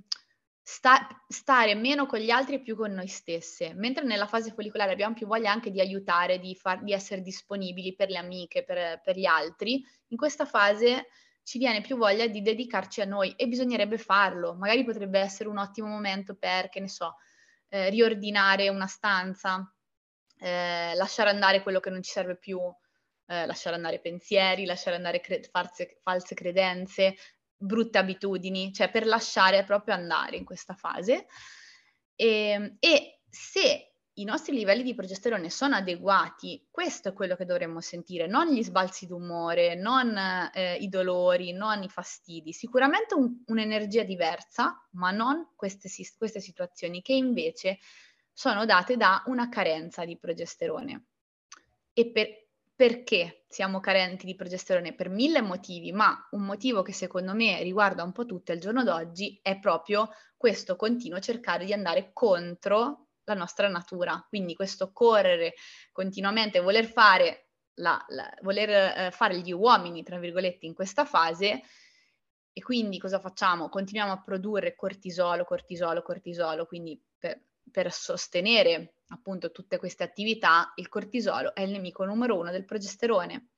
[0.68, 4.92] sta, stare meno con gli altri e più con noi stesse, mentre nella fase follicolare
[4.92, 9.00] abbiamo più voglia anche di aiutare, di, far, di essere disponibili per le amiche, per,
[9.04, 11.10] per gli altri, in questa fase
[11.44, 14.56] ci viene più voglia di dedicarci a noi e bisognerebbe farlo.
[14.56, 17.18] Magari potrebbe essere un ottimo momento per, che ne so,
[17.70, 19.72] eh, riordinare una stanza,
[20.40, 22.60] eh, lasciare andare quello che non ci serve più,
[23.28, 27.16] eh, lasciare andare pensieri, lasciare andare cre- false, false credenze,
[27.58, 31.28] brutte abitudini, cioè per lasciare proprio andare in questa fase.
[32.16, 37.44] E, ehm, e se i nostri livelli di progesterone sono adeguati, questo è quello che
[37.44, 40.18] dovremmo sentire, non gli sbalzi d'umore, non
[40.54, 47.02] eh, i dolori, non i fastidi, sicuramente un, un'energia diversa, ma non queste, queste situazioni
[47.02, 47.80] che invece
[48.32, 51.08] sono date da una carenza di progesterone.
[51.92, 52.45] E per,
[52.76, 54.94] perché siamo carenti di progesterone?
[54.94, 58.84] Per mille motivi, ma un motivo che secondo me riguarda un po' tutti al giorno
[58.84, 64.24] d'oggi è proprio questo continuo cercare di andare contro la nostra natura.
[64.28, 65.54] Quindi questo correre
[65.92, 68.70] continuamente, voler fare, la, la, voler,
[69.08, 71.62] eh, fare gli uomini, tra virgolette, in questa fase
[72.58, 73.70] e quindi cosa facciamo?
[73.70, 80.88] Continuiamo a produrre cortisolo, cortisolo, cortisolo, quindi per, per sostenere appunto tutte queste attività, il
[80.88, 83.50] cortisolo è il nemico numero uno del progesterone.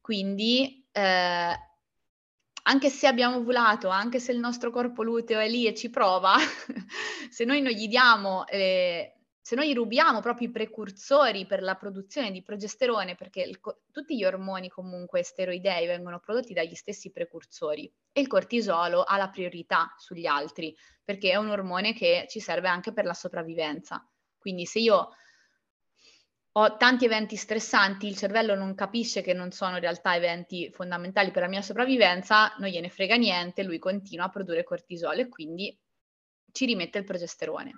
[0.00, 1.54] Quindi eh,
[2.62, 6.36] anche se abbiamo ovulato, anche se il nostro corpo luteo è lì e ci prova,
[7.30, 12.30] se noi non gli diamo eh, se noi rubiamo proprio i precursori per la produzione
[12.30, 13.58] di progesterone, perché il,
[13.90, 19.28] tutti gli ormoni comunque steroidei vengono prodotti dagli stessi precursori e il cortisolo ha la
[19.28, 24.08] priorità sugli altri, perché è un ormone che ci serve anche per la sopravvivenza.
[24.40, 25.10] Quindi se io
[26.52, 31.30] ho tanti eventi stressanti, il cervello non capisce che non sono in realtà eventi fondamentali
[31.30, 35.78] per la mia sopravvivenza, non gliene frega niente, lui continua a produrre cortisolo e quindi
[36.50, 37.72] ci rimette il progesterone.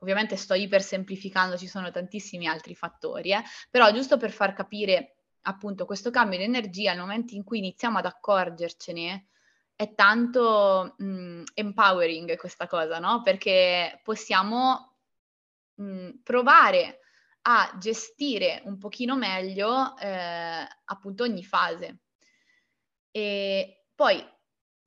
[0.00, 3.42] Ovviamente sto ipersemplificando, ci sono tantissimi altri fattori, eh?
[3.70, 7.98] però giusto per far capire appunto questo cambio di energia, nel momento in cui iniziamo
[7.98, 9.28] ad accorgercene,
[9.76, 13.22] è tanto mh, empowering questa cosa, no?
[13.22, 14.95] Perché possiamo
[15.76, 17.00] mh, provare
[17.42, 22.00] a gestire un pochino meglio eh, appunto ogni fase.
[23.10, 24.22] E poi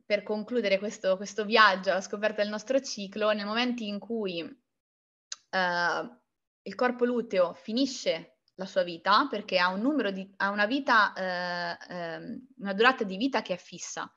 [0.06, 6.20] per concludere questo, questo viaggio alla scoperta del nostro ciclo, nel momento in cui uh,
[6.62, 11.94] il corpo luteo finisce la sua vita perché ha un di, ha una vita, uh,
[11.94, 14.12] um, una durata di vita che è fissa,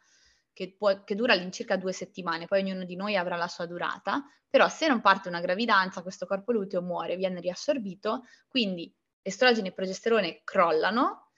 [0.53, 4.25] che, può, che dura all'incirca due settimane, poi ognuno di noi avrà la sua durata,
[4.49, 9.73] però se non parte una gravidanza questo corpo luteo muore, viene riassorbito, quindi estrogeni e
[9.73, 11.31] progesterone crollano,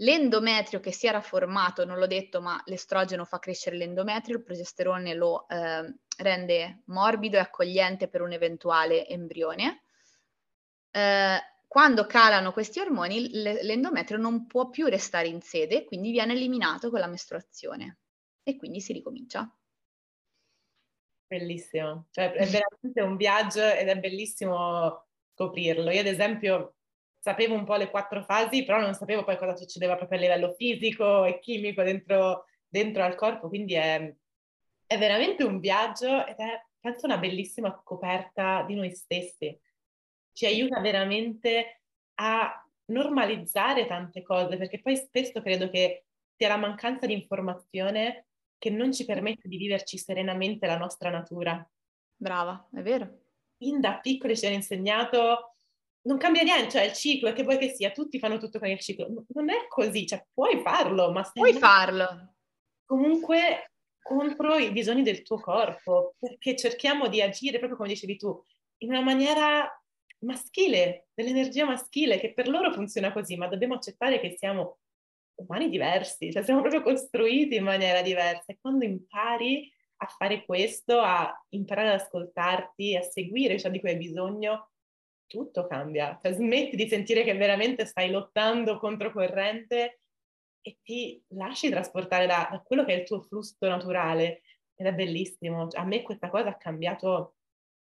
[0.00, 5.14] L'endometrio che si era formato, non l'ho detto, ma l'estrogeno fa crescere l'endometrio, il progesterone
[5.14, 9.84] lo eh, rende morbido e accogliente per un eventuale embrione.
[10.90, 16.90] Eh, quando calano questi ormoni, l'endometrio non può più restare in sede, quindi viene eliminato
[16.90, 17.98] con la mestruazione
[18.48, 19.52] e quindi si ricomincia.
[21.26, 25.90] Bellissimo, cioè è veramente un viaggio ed è bellissimo scoprirlo.
[25.90, 26.76] Io ad esempio
[27.18, 30.52] sapevo un po' le quattro fasi, però non sapevo poi cosa succedeva proprio a livello
[30.52, 34.14] fisico e chimico dentro, dentro al corpo, quindi è,
[34.86, 39.58] è veramente un viaggio ed è, penso, una bellissima scoperta di noi stessi.
[40.32, 41.80] Ci aiuta veramente
[42.20, 46.04] a normalizzare tante cose, perché poi spesso credo che
[46.36, 48.25] sia la mancanza di informazione
[48.58, 51.68] che non ci permette di viverci serenamente la nostra natura.
[52.16, 53.24] Brava, è vero.
[53.56, 55.56] Fin da piccoli ci hanno insegnato
[56.06, 58.78] non cambia niente, cioè il ciclo, che vuoi che sia, tutti fanno tutto con il
[58.78, 59.24] ciclo.
[59.28, 62.34] Non è così, cioè puoi farlo, ma puoi farlo.
[62.84, 68.40] Comunque contro i bisogni del tuo corpo, perché cerchiamo di agire proprio come dicevi tu,
[68.78, 69.68] in una maniera
[70.20, 74.78] maschile, dell'energia maschile, che per loro funziona così, ma dobbiamo accettare che siamo
[75.36, 78.52] umani diversi, cioè siamo proprio costruiti in maniera diversa.
[78.52, 83.90] E quando impari a fare questo, a imparare ad ascoltarti, a seguire ciò di cui
[83.90, 84.70] hai bisogno,
[85.26, 90.00] tutto cambia, cioè smetti di sentire che veramente stai lottando contro corrente
[90.60, 94.42] e ti lasci trasportare da, da quello che è il tuo flusso naturale
[94.74, 95.68] ed è bellissimo.
[95.68, 97.36] Cioè, a me questa cosa ha cambiato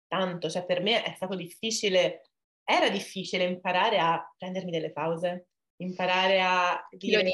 [0.07, 2.31] tanto, cioè per me è stato difficile,
[2.65, 7.33] era difficile imparare a prendermi delle pause, imparare a dire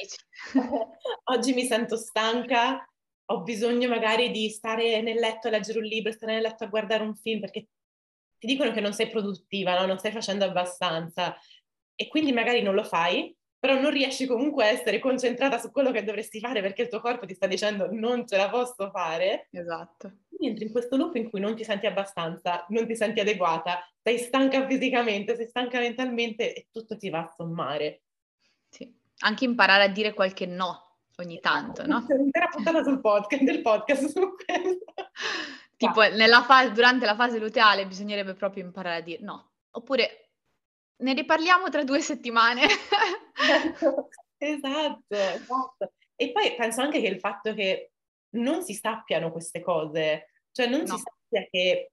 [1.32, 2.86] oggi mi sento stanca,
[3.26, 6.68] ho bisogno magari di stare nel letto a leggere un libro, stare nel letto a
[6.68, 7.68] guardare un film perché
[8.38, 9.86] ti dicono che non sei produttiva, no?
[9.86, 11.36] non stai facendo abbastanza
[11.94, 15.92] e quindi magari non lo fai, però non riesci comunque a essere concentrata su quello
[15.92, 19.46] che dovresti fare perché il tuo corpo ti sta dicendo non ce la posso fare.
[19.52, 20.12] Esatto.
[20.28, 23.88] Quindi entri in questo loop in cui non ti senti abbastanza, non ti senti adeguata,
[24.02, 28.02] sei stanca fisicamente, sei stanca mentalmente e tutto ti va a sommare.
[29.22, 32.04] Anche imparare a dire qualche no ogni tanto, no?
[32.06, 34.94] C'è un'intera puntata sul podcast, del podcast su questo.
[35.76, 39.50] Tipo nella fase, durante la fase luteale bisognerebbe proprio imparare a dire no.
[39.72, 40.30] Oppure
[40.96, 42.62] ne riparliamo tra due settimane.
[43.34, 44.08] esatto,
[44.38, 45.92] esatto, esatto.
[46.14, 47.92] E poi penso anche che il fatto che
[48.34, 50.86] non si sappiano queste cose, cioè non no.
[50.86, 51.92] si sappia che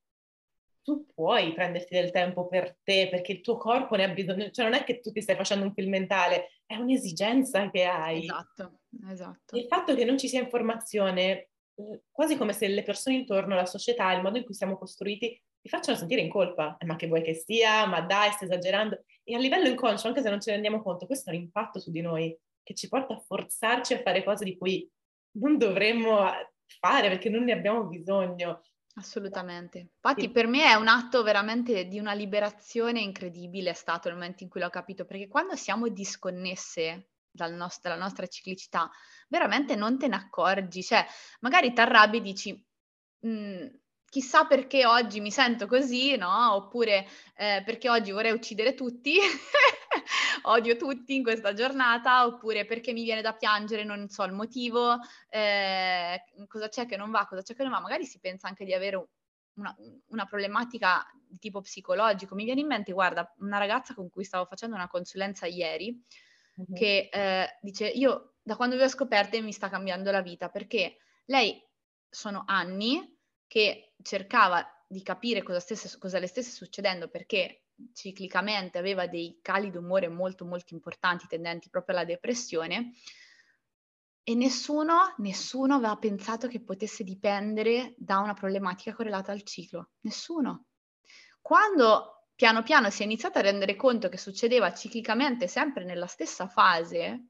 [0.83, 4.65] tu puoi prenderti del tempo per te perché il tuo corpo ne ha bisogno, cioè
[4.65, 8.25] non è che tu ti stai facendo un film mentale, è un'esigenza che hai.
[8.25, 9.57] Esatto, esatto.
[9.57, 11.49] Il fatto che non ci sia informazione
[12.11, 15.67] quasi come se le persone intorno, la società, il modo in cui siamo costruiti, ti
[15.67, 16.77] facciano sentire in colpa.
[16.77, 17.87] Eh, ma che vuoi che sia?
[17.87, 19.03] Ma dai, stai esagerando.
[19.23, 21.79] E a livello inconscio, anche se non ce ne rendiamo conto, questo è un impatto
[21.79, 24.87] su di noi che ci porta a forzarci a fare cose di cui
[25.37, 26.19] non dovremmo
[26.79, 28.61] fare perché non ne abbiamo bisogno.
[28.99, 29.91] Assolutamente.
[29.95, 30.29] Infatti sì.
[30.29, 34.49] per me è un atto veramente di una liberazione incredibile è stato il momento in
[34.49, 38.91] cui l'ho capito, perché quando siamo disconnesse dal nost- dalla nostra ciclicità,
[39.29, 40.83] veramente non te ne accorgi.
[40.83, 41.05] Cioè,
[41.39, 42.67] magari ti arrabbi e dici,
[43.25, 43.67] mm,
[44.09, 46.55] chissà perché oggi mi sento così, no?
[46.55, 49.17] Oppure eh, perché oggi vorrei uccidere tutti,
[50.43, 54.97] odio tutti in questa giornata, oppure perché mi viene da piangere, non so il motivo,
[55.29, 57.79] eh, cosa c'è che non va, cosa c'è che non va.
[57.79, 59.07] Magari si pensa anche di avere
[59.53, 59.75] una,
[60.07, 62.35] una, problematica di tipo psicologico.
[62.35, 66.01] Mi viene in mente, guarda, una ragazza con cui stavo facendo una consulenza ieri,
[66.55, 66.73] uh-huh.
[66.73, 70.97] che eh, dice, io da quando vi ho scoperte mi sta cambiando la vita, perché
[71.25, 71.61] lei
[72.09, 73.17] sono anni
[73.47, 79.71] che cercava di capire cosa, stesse, cosa le stesse succedendo perché ciclicamente aveva dei cali
[79.71, 82.91] d'umore molto molto importanti tendenti proprio alla depressione
[84.29, 90.65] e nessuno, nessuno aveva pensato che potesse dipendere da una problematica correlata al ciclo, nessuno.
[91.41, 96.47] Quando piano piano si è iniziato a rendere conto che succedeva ciclicamente sempre nella stessa
[96.47, 97.27] fase,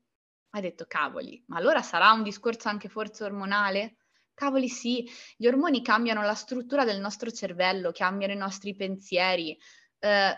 [0.50, 3.95] ha detto cavoli, ma allora sarà un discorso anche forse ormonale?
[4.34, 9.58] Cavoli sì, gli ormoni cambiano la struttura del nostro cervello, cambiano i nostri pensieri,
[10.00, 10.38] eh,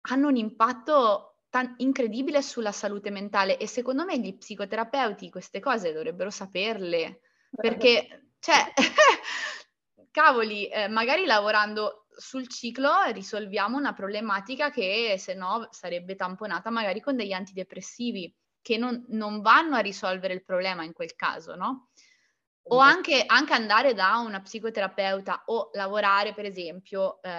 [0.00, 5.92] hanno un impatto tan- incredibile sulla salute mentale e secondo me gli psicoterapeuti queste cose
[5.92, 7.20] dovrebbero saperle,
[7.50, 8.72] perché, cioè,
[10.10, 17.00] cavoli, eh, magari lavorando sul ciclo risolviamo una problematica che se no sarebbe tamponata magari
[17.00, 21.88] con degli antidepressivi che non, non vanno a risolvere il problema in quel caso, no?
[22.66, 27.30] O anche, anche, andare da una psicoterapeuta o lavorare, per esempio, eh,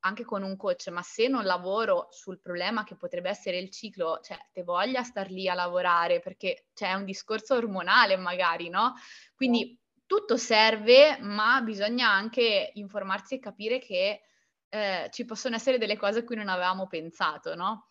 [0.00, 4.20] anche con un coach, ma se non lavoro sul problema che potrebbe essere il ciclo,
[4.22, 8.94] cioè te voglia star lì a lavorare perché c'è un discorso ormonale magari, no?
[9.34, 14.20] Quindi tutto serve, ma bisogna anche informarsi e capire che
[14.68, 17.88] eh, ci possono essere delle cose a cui non avevamo pensato, no?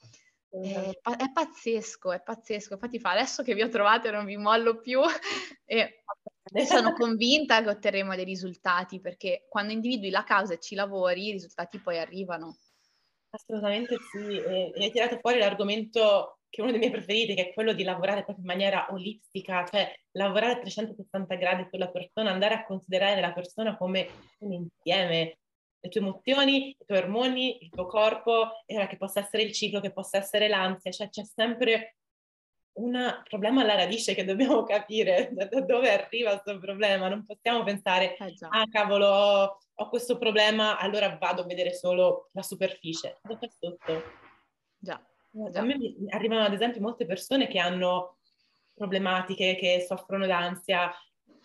[0.50, 2.74] È, è, pazzesco, è pazzesco.
[2.74, 5.02] Infatti fa adesso che vi ho trovato e non vi mollo più
[5.66, 6.04] e
[6.66, 11.32] sono convinta che otterremo dei risultati perché quando individui la causa e ci lavori, i
[11.32, 12.58] risultati poi arrivano.
[13.30, 17.50] Assolutamente sì, e, e hai tirato fuori l'argomento che è uno dei miei preferiti, che
[17.50, 22.32] è quello di lavorare proprio in maniera olistica, cioè lavorare a 360 gradi sulla persona,
[22.32, 24.08] andare a considerare la persona come
[24.39, 25.39] un insieme,
[25.82, 29.91] le tue emozioni, i tuoi ormoni, il tuo corpo, che possa essere il ciclo, che
[29.91, 31.98] possa essere l'ansia, cioè c'è sempre
[32.76, 37.08] un problema alla radice che dobbiamo capire da, da dove arriva questo problema.
[37.08, 42.42] Non possiamo pensare, eh ah cavolo, ho, questo problema, allora vado a vedere solo la
[42.42, 43.20] superficie.
[43.22, 44.04] Dove sotto?
[44.78, 45.02] Già,
[45.32, 45.60] già.
[45.60, 45.78] A me
[46.10, 48.18] arrivano ad esempio molte persone che hanno
[48.74, 50.94] problematiche, che soffrono d'ansia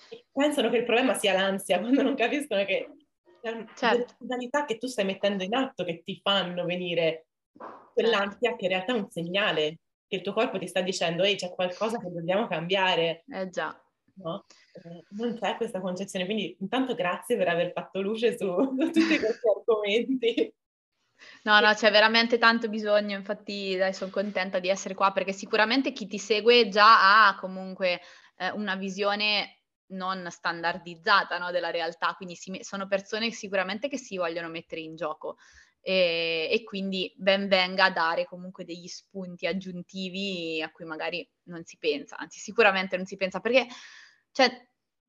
[0.08, 2.88] e pensano che il problema sia l'ansia quando non capiscono che
[3.74, 4.14] certo.
[4.18, 7.26] modalità che tu stai mettendo in atto che ti fanno venire
[7.92, 8.56] quell'ansia certo.
[8.56, 9.78] che in realtà è un segnale
[10.10, 13.22] che il tuo corpo ti sta dicendo, ehi, c'è qualcosa che dobbiamo cambiare.
[13.30, 13.80] Eh già.
[14.14, 14.44] No?
[14.72, 19.18] Eh, non c'è questa concezione, quindi intanto grazie per aver fatto luce su, su tutti
[19.20, 20.54] questi argomenti.
[21.44, 25.92] No, no, c'è veramente tanto bisogno, infatti dai, sono contenta di essere qua perché sicuramente
[25.92, 28.00] chi ti segue già ha comunque
[28.36, 29.58] eh, una visione
[29.90, 34.96] non standardizzata no, della realtà, quindi si, sono persone sicuramente che si vogliono mettere in
[34.96, 35.36] gioco
[35.82, 41.64] e, e, quindi ben venga a dare comunque degli spunti aggiuntivi a cui magari non
[41.64, 43.66] si pensa, anzi sicuramente non si pensa perché
[44.32, 44.50] cioè,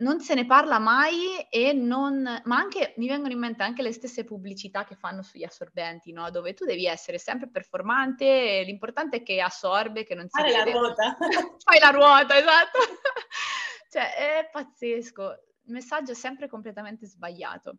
[0.02, 3.92] non se ne parla mai e non, ma anche mi vengono in mente anche le
[3.92, 6.30] stesse pubblicità che fanno sugli assorbenti, no?
[6.32, 10.64] Dove tu devi essere sempre performante, l'importante è che assorbe, che non si Fai la
[10.64, 11.18] ruota.
[11.64, 12.80] Fai la ruota, esatto.
[13.92, 15.32] cioè, è pazzesco.
[15.66, 17.78] Il messaggio è sempre completamente sbagliato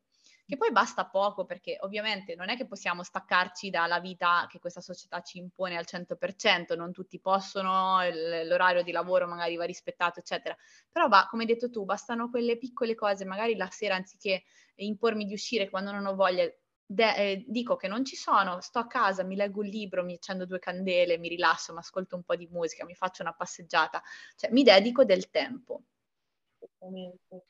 [0.52, 4.82] che poi basta poco perché ovviamente non è che possiamo staccarci dalla vita che questa
[4.82, 7.98] società ci impone al 100%, non tutti possono,
[8.44, 10.54] l'orario di lavoro magari va rispettato, eccetera.
[10.90, 14.42] Però va, come hai detto tu, bastano quelle piccole cose, magari la sera anziché
[14.74, 16.44] impormi di uscire quando non ho voglia,
[16.84, 20.14] de- eh, dico che non ci sono, sto a casa, mi leggo un libro, mi
[20.14, 24.02] accendo due candele, mi rilasso, mi ascolto un po' di musica, mi faccio una passeggiata,
[24.36, 25.82] cioè mi dedico del tempo.
[26.58, 27.44] Esattamente.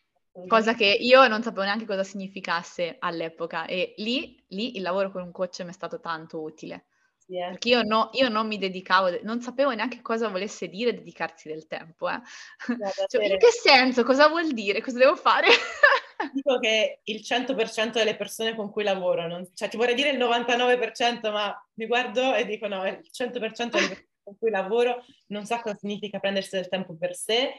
[0.49, 5.23] Cosa che io non sapevo neanche cosa significasse all'epoca e lì, lì il lavoro con
[5.23, 6.87] un coach mi è stato tanto utile.
[7.19, 7.51] Sì, eh.
[7.51, 11.67] Perché io, no, io, non mi dedicavo, non sapevo neanche cosa volesse dire dedicarsi del
[11.67, 12.09] tempo.
[12.09, 12.21] Eh.
[13.09, 14.05] Cioè, in che senso?
[14.05, 14.81] Cosa vuol dire?
[14.81, 15.49] Cosa devo fare?
[16.33, 20.19] Dico che il 100% delle persone con cui lavoro, non, cioè ti vorrei dire il
[20.19, 25.45] 99%, ma mi guardo e dico no, il 100% delle persone con cui lavoro non
[25.45, 27.55] sa cosa significa prendersi del tempo per sé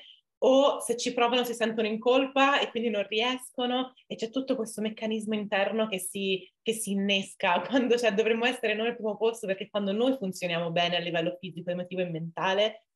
[0.46, 4.56] o se ci provano si sentono in colpa e quindi non riescono e c'è tutto
[4.56, 9.16] questo meccanismo interno che si, che si innesca quando cioè, dovremmo essere noi al primo
[9.16, 12.88] posto perché quando noi funzioniamo bene a livello fisico, emotivo e mentale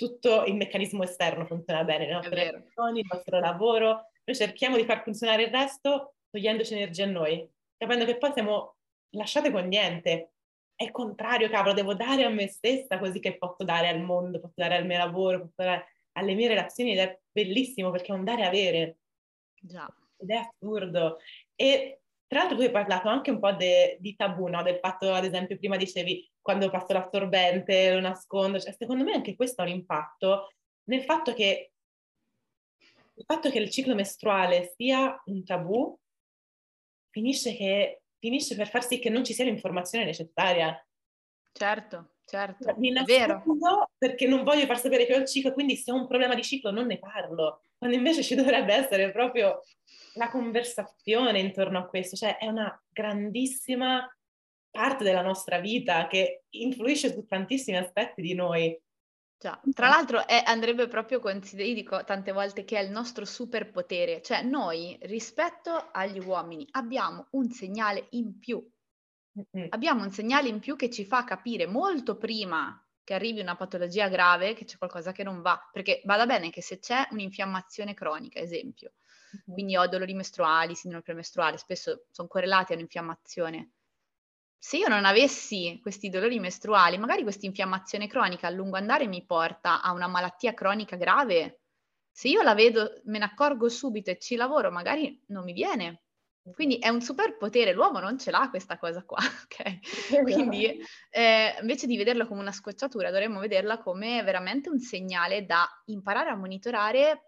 [0.00, 4.86] tutto il meccanismo esterno funziona bene, le nostre relazioni, il nostro lavoro, noi cerchiamo di
[4.86, 8.76] far funzionare il resto togliendoci energia a noi, capendo che poi siamo
[9.10, 10.32] lasciate con niente.
[10.74, 14.40] È il contrario, cavolo, devo dare a me stessa così che posso dare al mondo,
[14.40, 18.16] posso dare al mio lavoro, posso dare alle mie relazioni ed è bellissimo perché è
[18.16, 18.98] un dare e avere.
[19.60, 19.86] Già.
[20.16, 21.18] Ed è assurdo.
[21.54, 24.62] E tra l'altro tu hai parlato anche un po' de, di tabù, no?
[24.62, 28.58] Del fatto, ad esempio, prima dicevi quando passo l'assorbente, lo nascondo.
[28.58, 30.48] Cioè, secondo me anche questo ha un impatto
[30.84, 31.72] nel fatto che
[33.20, 35.96] il fatto che il ciclo mestruale sia un tabù
[37.10, 40.74] finisce, che, finisce per far sì che non ci sia l'informazione necessaria.
[41.52, 42.74] Certo, certo.
[42.78, 43.42] Mi è vero.
[43.98, 46.42] Perché non voglio far sapere che ho il ciclo, quindi se ho un problema di
[46.42, 47.62] ciclo non ne parlo.
[47.76, 49.62] Quando invece ci dovrebbe essere proprio
[50.14, 52.16] la conversazione intorno a questo.
[52.16, 54.06] Cioè è una grandissima
[54.70, 58.80] parte della nostra vita che influisce su tantissimi aspetti di noi.
[59.40, 63.24] Già, tra l'altro è, andrebbe proprio considerato, io dico tante volte che è il nostro
[63.24, 68.62] superpotere, cioè noi rispetto agli uomini abbiamo un segnale in più,
[69.38, 69.66] mm-hmm.
[69.70, 74.08] abbiamo un segnale in più che ci fa capire molto prima che arrivi una patologia
[74.08, 78.38] grave, che c'è qualcosa che non va, perché vada bene che se c'è un'infiammazione cronica,
[78.38, 79.52] esempio, mm-hmm.
[79.52, 83.72] quindi ho dolori mestruali, sindrome premestruale, spesso sono correlati a un'infiammazione,
[84.62, 89.24] se io non avessi questi dolori mestruali, magari questa infiammazione cronica a lungo andare mi
[89.24, 91.62] porta a una malattia cronica grave.
[92.10, 96.02] Se io la vedo, me ne accorgo subito e ci lavoro, magari non mi viene.
[96.52, 99.78] Quindi è un superpotere, l'uomo non ce l'ha questa cosa qua, ok?
[100.22, 100.80] Quindi
[101.10, 106.30] eh, invece di vederlo come una scocciatura, dovremmo vederla come veramente un segnale da imparare
[106.30, 107.24] a monitorare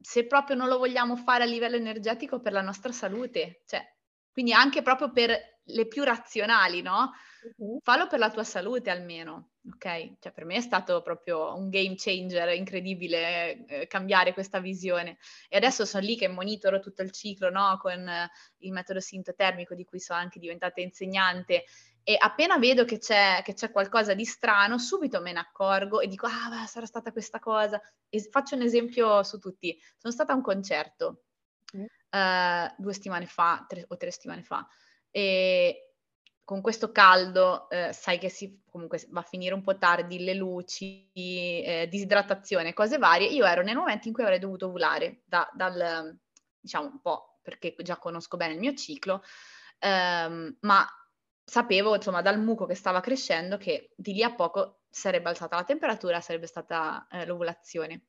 [0.00, 3.62] se proprio non lo vogliamo fare a livello energetico per la nostra salute.
[3.66, 3.84] Cioè,
[4.30, 7.12] quindi anche proprio per le più razionali, no?
[7.56, 7.78] Uh-huh.
[7.82, 10.18] Fallo per la tua salute almeno, ok?
[10.18, 15.18] Cioè per me è stato proprio un game changer incredibile eh, cambiare questa visione.
[15.48, 17.78] E adesso sono lì che monitoro tutto il ciclo, no?
[17.80, 21.64] Con eh, il metodo sintotermico di cui sono anche diventata insegnante
[22.08, 26.06] e appena vedo che c'è, che c'è, qualcosa di strano, subito me ne accorgo e
[26.06, 27.78] dico, ah, beh, sarà stata questa cosa.
[28.08, 29.78] E faccio un esempio su tutti.
[29.98, 31.24] Sono stata a un concerto
[31.76, 31.82] mm.
[31.82, 34.66] uh, due settimane fa, tre, o tre settimane fa,
[35.10, 35.87] e
[36.48, 40.32] con questo caldo eh, sai che si, comunque va a finire un po' tardi, le
[40.32, 43.28] luci, eh, disidratazione, cose varie.
[43.28, 46.18] Io ero nel momento in cui avrei dovuto ovulare, da, dal,
[46.58, 49.22] diciamo un po' perché già conosco bene il mio ciclo,
[49.78, 50.86] ehm, ma
[51.44, 55.64] sapevo insomma dal muco che stava crescendo che di lì a poco sarebbe alzata la
[55.64, 58.06] temperatura, sarebbe stata eh, l'ovulazione.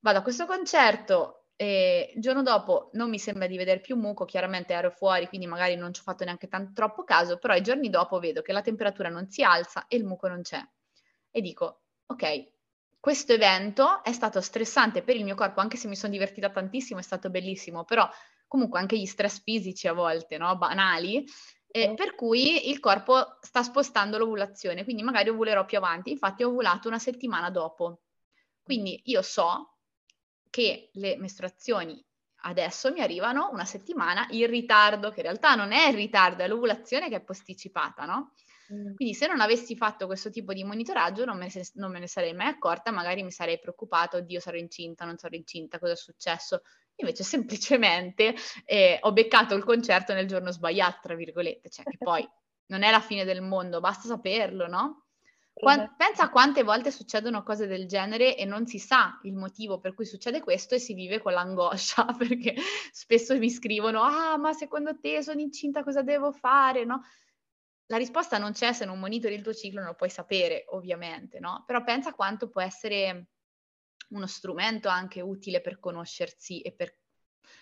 [0.00, 4.24] Vado a questo concerto, e il giorno dopo non mi sembra di vedere più muco,
[4.24, 7.62] chiaramente ero fuori, quindi magari non ci ho fatto neanche tanto, troppo caso, però i
[7.62, 10.60] giorni dopo vedo che la temperatura non si alza e il muco non c'è.
[11.30, 12.52] E dico, ok,
[12.98, 17.00] questo evento è stato stressante per il mio corpo, anche se mi sono divertita tantissimo,
[17.00, 18.08] è stato bellissimo, però
[18.48, 20.56] comunque anche gli stress fisici a volte, no?
[20.56, 21.24] banali,
[21.68, 26.10] eh, per cui il corpo sta spostando l'ovulazione, quindi magari ovulerò più avanti.
[26.10, 28.02] Infatti ho ovulato una settimana dopo.
[28.62, 29.73] Quindi io so
[30.54, 32.00] che le mestruazioni
[32.42, 36.46] adesso mi arrivano una settimana in ritardo, che in realtà non è il ritardo, è
[36.46, 38.34] l'ovulazione che è posticipata, no?
[38.72, 38.94] Mm.
[38.94, 42.06] Quindi se non avessi fatto questo tipo di monitoraggio non me, ne, non me ne
[42.06, 45.96] sarei mai accorta, magari mi sarei preoccupata, oddio sarò incinta, non sarò incinta, cosa è
[45.96, 46.62] successo?
[46.98, 52.24] Invece semplicemente eh, ho beccato il concerto nel giorno sbagliato, tra virgolette, cioè che poi
[52.66, 55.03] non è la fine del mondo, basta saperlo, no?
[55.54, 59.78] Qua- pensa a quante volte succedono cose del genere e non si sa il motivo
[59.78, 62.54] per cui succede questo e si vive con l'angoscia, perché
[62.90, 67.02] spesso mi scrivono, ah, ma secondo te sono incinta, cosa devo fare, no?
[67.86, 71.38] La risposta non c'è se non monitori il tuo ciclo, non lo puoi sapere, ovviamente,
[71.38, 71.62] no?
[71.66, 73.28] Però pensa quanto può essere
[74.08, 76.98] uno strumento anche utile per conoscersi e per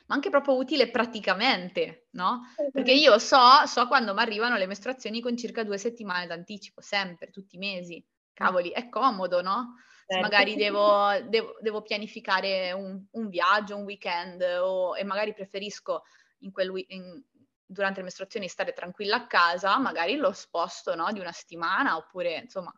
[0.06, 2.42] ma anche proprio utile praticamente, no?
[2.72, 7.30] Perché io so, so quando mi arrivano le mestruazioni con circa due settimane d'anticipo, sempre,
[7.30, 8.04] tutti i mesi.
[8.32, 9.76] Cavoli, è comodo, no?
[10.06, 10.22] Certo.
[10.22, 16.02] Magari devo, devo, devo pianificare un, un, viaggio, un weekend, o, e magari preferisco
[16.38, 17.22] in quel, in,
[17.64, 21.10] durante le mestruazioni stare tranquilla a casa, magari lo sposto, no?
[21.12, 22.72] Di una settimana, oppure, insomma,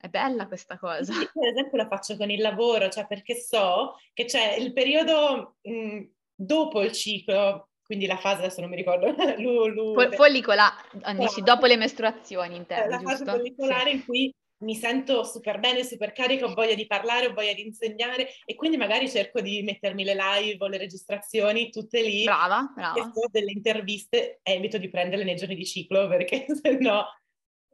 [0.00, 1.12] è bella questa cosa.
[1.12, 5.56] Io, per esempio, la faccio con il lavoro, cioè perché so che c'è il periodo
[5.60, 6.02] mh,
[6.34, 9.14] dopo il ciclo, quindi la fase adesso non mi ricordo.
[9.38, 10.72] lu, lu, Fo- follicola,
[11.18, 13.10] dici, dopo le mestruazioni intendi, La giusto?
[13.10, 13.96] fase follicolare sì.
[13.96, 17.66] in cui mi sento super bene, super carica, ho voglia di parlare, ho voglia di
[17.66, 22.24] insegnare e quindi magari cerco di mettermi le live o le registrazioni tutte lì.
[22.24, 23.00] Brava, brava.
[23.00, 27.06] E delle interviste evito di prenderle nei giorni di ciclo perché se no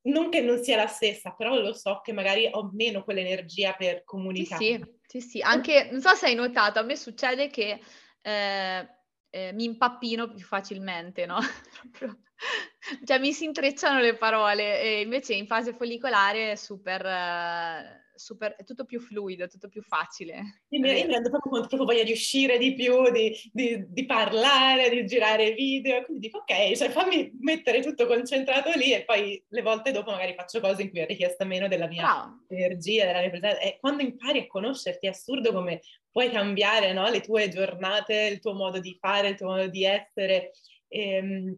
[0.07, 4.05] non che non sia la stessa, però lo so che magari ho meno quell'energia per
[4.05, 4.65] comunicare.
[4.65, 5.41] Sì, sì, sì, sì.
[5.41, 7.81] anche, non so se hai notato, a me succede che
[8.21, 8.89] eh,
[9.31, 11.39] eh, mi impappino più facilmente, no?
[13.05, 17.05] cioè mi si intrecciano le parole e invece in fase follicolare è super...
[17.05, 20.65] Eh, super, è tutto più fluido, è tutto più facile.
[20.69, 23.85] Io mi, io mi rendo proprio conto, proprio voglia di uscire di più, di, di,
[23.89, 29.05] di, parlare, di girare video, quindi dico ok, cioè fammi mettere tutto concentrato lì e
[29.05, 32.45] poi le volte dopo magari faccio cose in cui è richiesta meno della mia wow.
[32.49, 33.59] energia, della mia presenza.
[33.61, 37.09] E quando impari a conoscerti è assurdo come puoi cambiare no?
[37.09, 40.53] le tue giornate, il tuo modo di fare, il tuo modo di essere.
[40.89, 41.55] Ehm,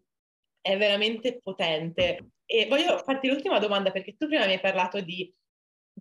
[0.61, 2.31] è veramente potente.
[2.45, 5.31] E voglio farti l'ultima domanda perché tu prima mi hai parlato di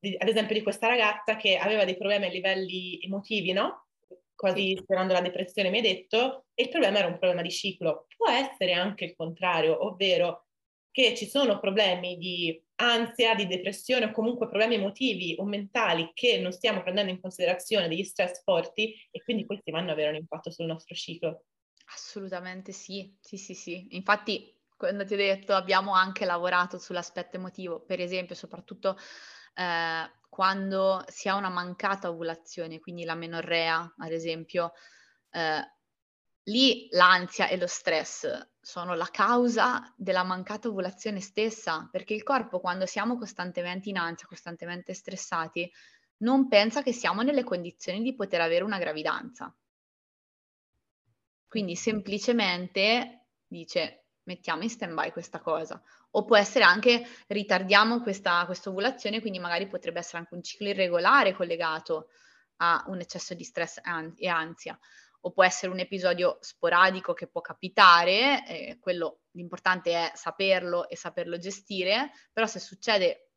[0.01, 3.86] di, ad esempio di questa ragazza che aveva dei problemi a livelli emotivi, no?
[4.34, 8.07] Quasi sperando la depressione, mi hai detto, e il problema era un problema di ciclo.
[8.16, 10.46] Può essere anche il contrario, ovvero
[10.90, 16.38] che ci sono problemi di ansia, di depressione o comunque problemi emotivi o mentali che
[16.38, 20.16] non stiamo prendendo in considerazione, degli stress forti e quindi questi vanno ad avere un
[20.16, 21.44] impatto sul nostro ciclo.
[21.94, 23.88] Assolutamente sì, sì, sì, sì.
[23.90, 28.96] Infatti, quando ti ho detto, abbiamo anche lavorato sull'aspetto emotivo, per esempio, soprattutto
[29.59, 34.73] eh, quando si ha una mancata ovulazione, quindi la menorrea, ad esempio,
[35.31, 35.73] eh,
[36.45, 42.61] lì l'ansia e lo stress sono la causa della mancata ovulazione stessa, perché il corpo
[42.61, 45.71] quando siamo costantemente in ansia, costantemente stressati,
[46.19, 49.53] non pensa che siamo nelle condizioni di poter avere una gravidanza.
[51.49, 55.83] Quindi semplicemente dice mettiamo in stand by questa cosa.
[56.11, 60.68] O può essere anche ritardiamo questa, questa ovulazione, quindi magari potrebbe essere anche un ciclo
[60.68, 62.11] irregolare collegato
[62.59, 63.81] a un eccesso di stress
[64.16, 64.79] e ansia.
[65.22, 70.97] O può essere un episodio sporadico che può capitare, eh, quello l'importante è saperlo e
[70.97, 73.31] saperlo gestire, però se succede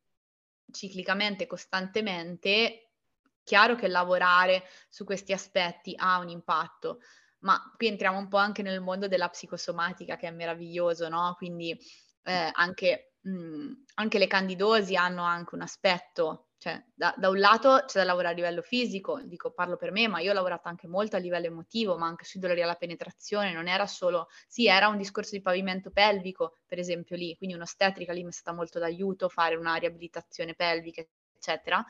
[0.71, 2.91] ciclicamente, costantemente,
[3.43, 6.99] chiaro che lavorare su questi aspetti ha un impatto
[7.41, 11.33] ma qui entriamo un po' anche nel mondo della psicosomatica che è meraviglioso, no?
[11.37, 11.77] Quindi
[12.23, 17.39] eh, anche, mh, mhmm, anche, le candidosi hanno anche un aspetto, cioè da, da, un
[17.39, 20.67] lato c'è da lavorare a livello fisico, dico parlo per me, ma io ho lavorato
[20.67, 24.67] anche molto a livello emotivo, ma anche sui dolori alla penetrazione, non era solo, sì
[24.67, 28.55] era un discorso di pavimento pelvico, per esempio lì, quindi un'ostetrica lì mi è stata
[28.55, 31.03] molto d'aiuto, fare una riabilitazione pelvica,
[31.35, 31.83] eccetera,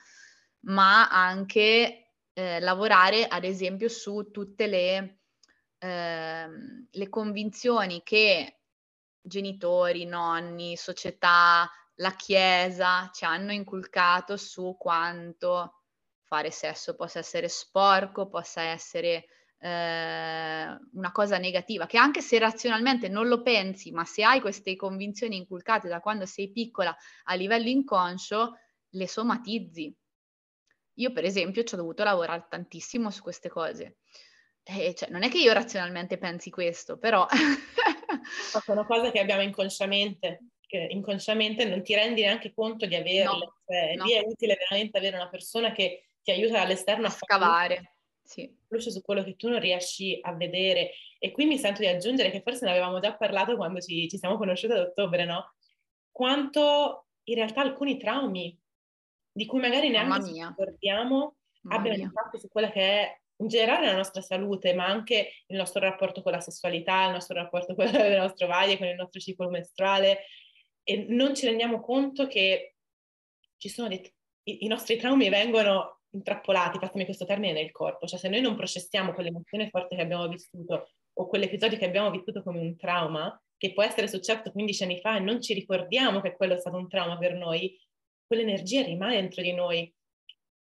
[0.61, 5.20] ma anche eh, lavorare ad esempio su tutte le
[5.81, 8.59] ehm, le convinzioni che
[9.21, 15.81] genitori, nonni, società, la Chiesa ci hanno inculcato su quanto
[16.23, 19.25] fare sesso possa essere sporco, possa essere
[19.59, 24.75] eh, una cosa negativa, che anche se razionalmente non lo pensi, ma se hai queste
[24.75, 28.57] convinzioni inculcate da quando sei piccola a livello inconscio,
[28.89, 29.95] le somatizzi.
[30.95, 34.00] Io per esempio ci ho dovuto lavorare tantissimo su queste cose.
[34.63, 37.25] Eh, cioè, non è che io razionalmente pensi questo, però...
[38.63, 43.45] sono cose che abbiamo inconsciamente, che inconsciamente non ti rendi neanche conto di averle.
[43.45, 44.05] No, cioè, no.
[44.05, 47.95] Lì è utile veramente avere una persona che ti aiuta dall'esterno a, a scavare.
[48.23, 48.49] Sì.
[48.67, 50.91] Luce su quello che tu non riesci a vedere.
[51.19, 54.17] E qui mi sento di aggiungere che forse ne avevamo già parlato quando ci, ci
[54.17, 55.53] siamo conosciute ad ottobre, no?
[56.11, 58.57] Quanto in realtà alcuni traumi
[59.31, 61.35] di cui magari neanche ci ricordiamo
[61.69, 65.81] abbiano impatto su quella che è in generale la nostra salute, ma anche il nostro
[65.81, 69.49] rapporto con la sessualità, il nostro rapporto con le nostre varie, con il nostro ciclo
[69.49, 70.25] mestruale.
[70.83, 72.75] E non ci rendiamo conto che
[73.57, 74.01] ci sono dei,
[74.43, 79.13] i, nostri traumi vengono intrappolati, passami questo termine, nel corpo, cioè se noi non processiamo
[79.13, 83.83] quell'emozione forte che abbiamo vissuto o quell'episodio che abbiamo vissuto come un trauma, che può
[83.83, 87.17] essere successo 15 anni fa e non ci ricordiamo che quello è stato un trauma
[87.17, 87.79] per noi,
[88.25, 89.93] quell'energia rimane dentro di noi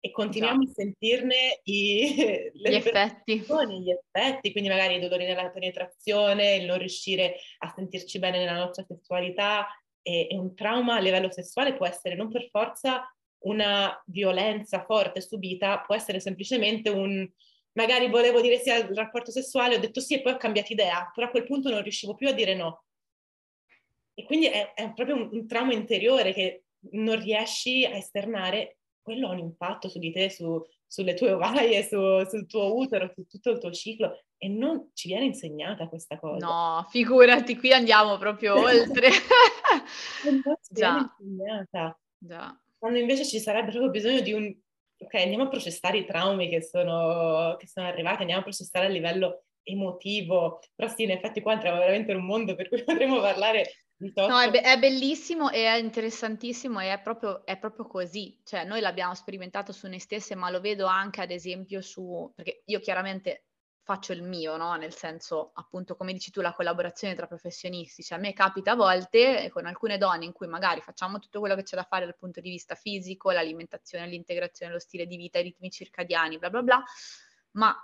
[0.00, 0.70] e continuiamo Già.
[0.70, 3.44] a sentirne i, gli effetti.
[3.80, 8.56] gli effetti, quindi magari i dolori nella penetrazione, il non riuscire a sentirci bene nella
[8.56, 9.66] nostra sessualità
[10.02, 15.20] e, e un trauma a livello sessuale può essere non per forza una violenza forte
[15.20, 17.28] subita, può essere semplicemente un
[17.72, 21.10] magari volevo dire sì al rapporto sessuale, ho detto sì e poi ho cambiato idea,
[21.14, 22.84] però a quel punto non riuscivo più a dire no.
[24.14, 28.77] E quindi è, è proprio un, un trauma interiore che non riesci a esternare
[29.08, 31.98] quello ha un impatto su di te, su, sulle tue ovaie, su,
[32.28, 36.44] sul tuo utero, su tutto il tuo ciclo e non ci viene insegnata questa cosa.
[36.44, 39.08] No, figurati, qui andiamo proprio oltre.
[40.24, 40.92] non ci Già.
[40.92, 41.98] viene insegnata.
[42.18, 42.60] Già.
[42.76, 44.54] Quando invece ci sarebbe proprio bisogno di un...
[45.00, 48.90] Ok, andiamo a processare i traumi che sono, che sono arrivati, andiamo a processare a
[48.90, 53.20] livello emotivo, però sì, in effetti qua entriamo veramente in un mondo per cui potremmo
[53.20, 58.40] parlare No, è, be- è, bellissimo e è interessantissimo e è proprio, è proprio, così.
[58.44, 62.30] Cioè, noi l'abbiamo sperimentato su noi stesse, ma lo vedo anche ad esempio su...
[62.34, 63.46] perché io chiaramente
[63.82, 64.76] faccio il mio, no?
[64.76, 68.04] Nel senso, appunto, come dici tu, la collaborazione tra professionisti.
[68.04, 71.56] Cioè, a me capita a volte con alcune donne in cui magari facciamo tutto quello
[71.56, 75.40] che c'è da fare dal punto di vista fisico, l'alimentazione, l'integrazione, lo stile di vita,
[75.40, 76.84] i ritmi circadiani, bla bla bla,
[77.52, 77.74] ma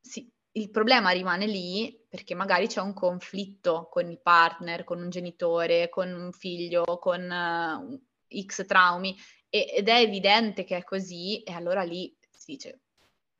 [0.00, 5.08] sì, il problema rimane lì perché magari c'è un conflitto con il partner, con un
[5.08, 9.16] genitore, con un figlio, con uh, X traumi
[9.48, 12.80] ed è evidente che è così e allora lì si dice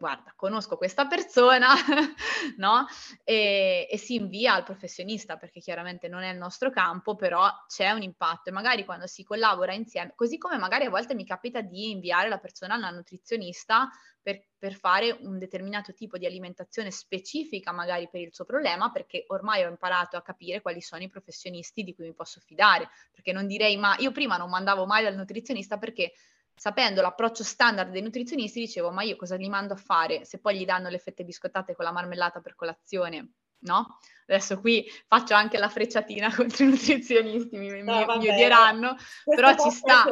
[0.03, 1.69] guarda, conosco questa persona,
[2.59, 2.87] no?
[3.23, 7.89] E, e, si invia al professionista perché chiaramente non è il nostro campo, però c'è
[7.93, 11.61] un impatto e magari quando si collabora insieme, così come magari a volte mi capita
[11.61, 13.89] di inviare la persona alla nutrizionista
[14.21, 19.23] per, per fare un determinato tipo di alimentazione specifica magari per il suo problema, perché
[19.29, 23.31] ormai ho imparato a capire quali sono i professionisti di cui mi posso fidare, perché
[23.31, 26.13] non direi ma io prima non mandavo mai dal nutrizionista perché
[26.55, 30.59] sapendo l'approccio standard dei nutrizionisti, dicevo, ma io cosa gli mando a fare se poi
[30.59, 33.33] gli danno le fette biscottate con la marmellata per colazione?
[33.61, 33.99] No?
[34.27, 39.57] Adesso qui faccio anche la frecciatina contro i nutrizionisti, mi, no, mi, mi odieranno, però
[39.57, 40.05] ci sta.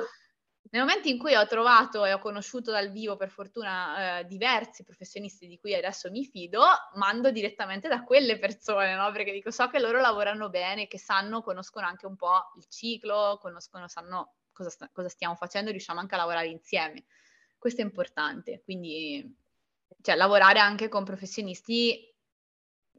[0.72, 4.84] Nel momento in cui ho trovato e ho conosciuto dal vivo, per fortuna, eh, diversi
[4.84, 6.62] professionisti di cui adesso mi fido,
[6.94, 9.10] mando direttamente da quelle persone, no?
[9.10, 13.38] Perché dico, so che loro lavorano bene, che sanno, conoscono anche un po' il ciclo,
[13.40, 17.04] conoscono, sanno cosa, sta, cosa stiamo facendo, riusciamo anche a lavorare insieme.
[17.58, 19.36] Questo è importante, quindi
[20.02, 22.06] cioè, lavorare anche con professionisti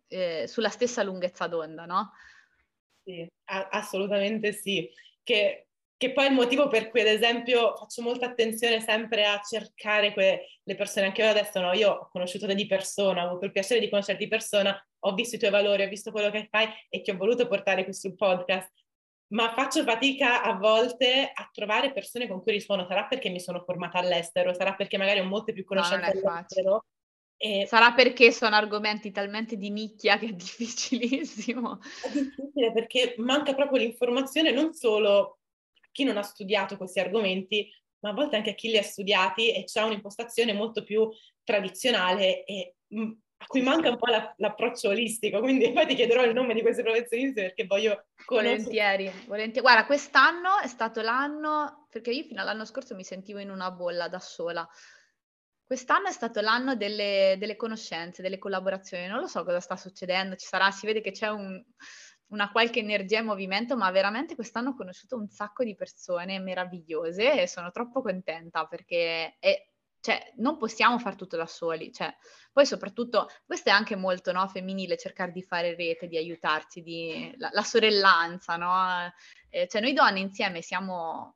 [0.08, 2.12] eh, sulla stessa lunghezza d'onda, no?
[3.04, 4.90] Sì, a- assolutamente sì.
[5.24, 9.40] Che, che, poi è il motivo per cui, ad esempio, faccio molta attenzione sempre a
[9.42, 11.08] cercare que- le persone.
[11.08, 13.90] Anche io adesso, no, io ho conosciuto te di persona, ho avuto il piacere di
[13.90, 17.12] conoscerti di persona, ho visto i tuoi valori, ho visto quello che fai e ti
[17.12, 18.72] ho voluto portare qui sul podcast
[19.32, 22.86] ma faccio fatica a volte a trovare persone con cui risuono.
[22.86, 26.86] Sarà perché mi sono formata all'estero, sarà perché magari ho molte più conoscenze no, all'estero.
[27.38, 27.66] E...
[27.66, 31.80] Sarà perché sono argomenti talmente di nicchia che è difficilissimo.
[32.04, 35.40] È difficile perché manca proprio l'informazione non solo
[35.82, 37.70] a chi non ha studiato questi argomenti,
[38.00, 41.10] ma a volte anche a chi li ha studiati e c'è un'impostazione molto più
[41.44, 43.12] tradizionale e mm,
[43.42, 46.62] a cui manca un po' la, l'approccio olistico, quindi poi ti chiederò il nome di
[46.62, 48.58] questi professionisti perché voglio conoscere.
[48.58, 49.62] Volentieri, volentieri.
[49.62, 54.08] Guarda, quest'anno è stato l'anno, perché io fino all'anno scorso mi sentivo in una bolla
[54.08, 54.68] da sola.
[55.64, 59.08] Quest'anno è stato l'anno delle, delle conoscenze, delle collaborazioni.
[59.08, 61.60] Non lo so cosa sta succedendo, ci sarà, si vede che c'è un,
[62.28, 67.42] una qualche energia in movimento, ma veramente quest'anno ho conosciuto un sacco di persone meravigliose
[67.42, 69.71] e sono troppo contenta perché è,
[70.02, 72.14] cioè, non possiamo fare tutto da soli, cioè,
[72.52, 77.34] poi soprattutto, questo è anche molto no, femminile, cercare di fare rete, di aiutarsi, di,
[77.38, 79.14] la, la sorellanza, no?
[79.50, 81.36] Eh, cioè, noi donne insieme siamo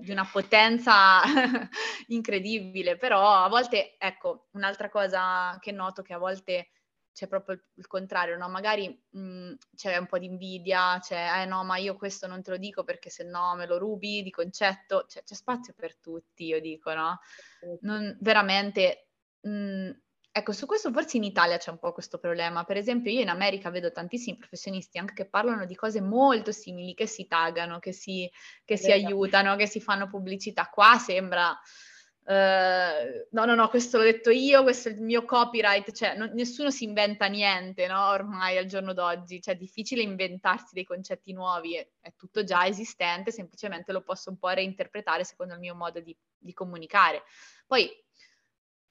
[0.00, 1.20] di una potenza
[2.08, 6.70] incredibile, però a volte, ecco, un'altra cosa che noto che a volte
[7.16, 8.46] c'è proprio il, contrario, no?
[8.50, 12.50] Magari mh, c'è un po' di invidia, c'è, eh no, ma io questo non te
[12.50, 16.44] lo dico perché se no me lo rubi di concetto, c'è, c'è spazio per tutti,
[16.44, 17.18] io dico, no?
[17.80, 19.08] Non, veramente,
[19.40, 19.90] mh,
[20.30, 22.64] ecco, su questo forse in Italia c'è un po' questo problema.
[22.64, 26.92] Per esempio, io in America vedo tantissimi professionisti anche che parlano di cose molto simili,
[26.92, 28.30] che si taggano, che si,
[28.62, 30.68] che si aiutano, che si fanno pubblicità.
[30.68, 31.58] Qua sembra
[32.28, 36.32] Uh, no, no, no, questo l'ho detto io, questo è il mio copyright, cioè non,
[36.34, 38.08] nessuno si inventa niente, no?
[38.08, 42.66] Ormai al giorno d'oggi, cioè è difficile inventarsi dei concetti nuovi, è, è, tutto già
[42.66, 47.22] esistente, semplicemente lo posso un po' reinterpretare secondo il mio modo di, di comunicare.
[47.64, 47.88] Poi,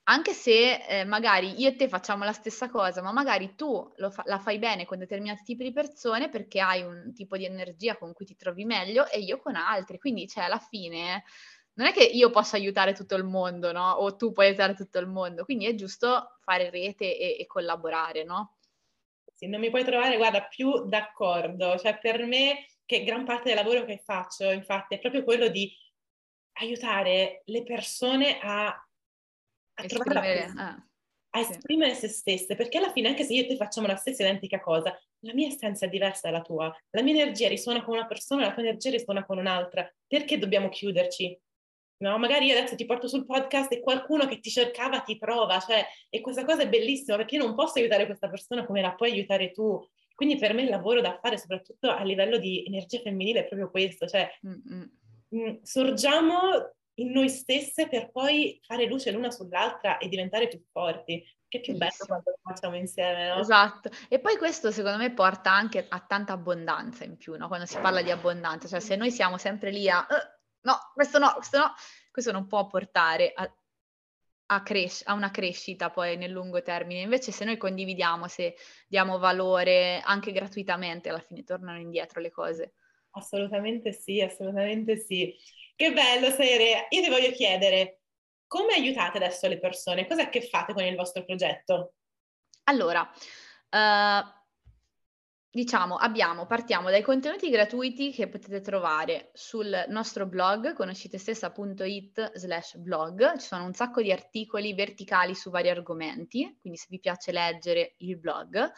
[0.08, 4.22] anche se eh, magari io e te facciamo la stessa cosa, ma magari tu fa-
[4.24, 8.14] la fai bene con determinati tipi di persone perché hai un tipo di energia con
[8.14, 11.24] cui ti trovi meglio e io con altri, quindi cioè alla fine
[11.76, 13.92] non è che io possa aiutare tutto il mondo, no?
[13.92, 18.24] O tu puoi aiutare tutto il mondo, quindi è giusto fare rete e, e collaborare,
[18.24, 18.56] no?
[19.32, 21.76] Sì, non mi puoi trovare, guarda, più d'accordo.
[21.78, 25.70] Cioè, per me, che gran parte del lavoro che faccio, infatti, è proprio quello di
[26.58, 30.86] aiutare le persone a, a trovare la ah,
[31.36, 32.00] a esprimere sì.
[32.00, 34.98] se stesse, perché alla fine, anche se io e te facciamo la stessa identica cosa,
[35.20, 38.54] la mia essenza è diversa dalla tua, la mia energia risuona con una persona, la
[38.54, 39.86] tua energia risuona con un'altra.
[40.06, 41.38] Perché dobbiamo chiuderci?
[41.98, 45.58] No, magari io adesso ti porto sul podcast e qualcuno che ti cercava ti trova,
[45.60, 48.94] cioè, e questa cosa è bellissima perché io non posso aiutare questa persona come la
[48.94, 49.82] puoi aiutare tu.
[50.14, 53.70] Quindi per me il lavoro da fare, soprattutto a livello di energia femminile, è proprio
[53.70, 54.84] questo, cioè mh,
[55.36, 61.22] mm, sorgiamo in noi stesse per poi fare luce l'una sull'altra e diventare più forti.
[61.48, 63.38] Che più bello quando lo facciamo insieme, no?
[63.38, 63.88] Esatto.
[64.08, 67.46] E poi questo secondo me porta anche a tanta abbondanza in più, no?
[67.46, 70.35] Quando si parla di abbondanza, cioè se noi siamo sempre lì a uh,
[70.66, 71.72] no, questo no, questo no,
[72.10, 73.50] questo non può portare a,
[74.46, 77.00] a, cres- a, una crescita poi nel lungo termine.
[77.00, 78.56] Invece se noi condividiamo, se
[78.88, 82.74] diamo valore anche gratuitamente, alla fine tornano indietro le cose.
[83.12, 85.34] Assolutamente sì, assolutamente sì.
[85.76, 86.86] Che bello, Sere.
[86.90, 88.00] Io ti voglio chiedere,
[88.46, 90.06] come aiutate adesso le persone?
[90.06, 91.94] Cos'è che fate con il vostro progetto?
[92.64, 94.35] Allora, uh,
[95.56, 103.38] diciamo, abbiamo, partiamo dai contenuti gratuiti che potete trovare sul nostro blog, conoscitestessa.it slash blog.
[103.38, 107.94] Ci sono un sacco di articoli verticali su vari argomenti, quindi se vi piace leggere
[107.98, 108.70] il blog.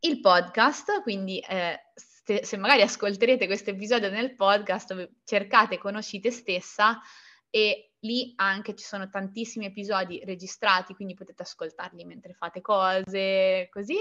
[0.00, 7.00] Il podcast, quindi eh, se, magari ascolterete questo episodio nel podcast, cercate Conoscite Stessa
[7.48, 13.96] e lì anche ci sono tantissimi episodi registrati, quindi potete ascoltarli mentre fate cose, così.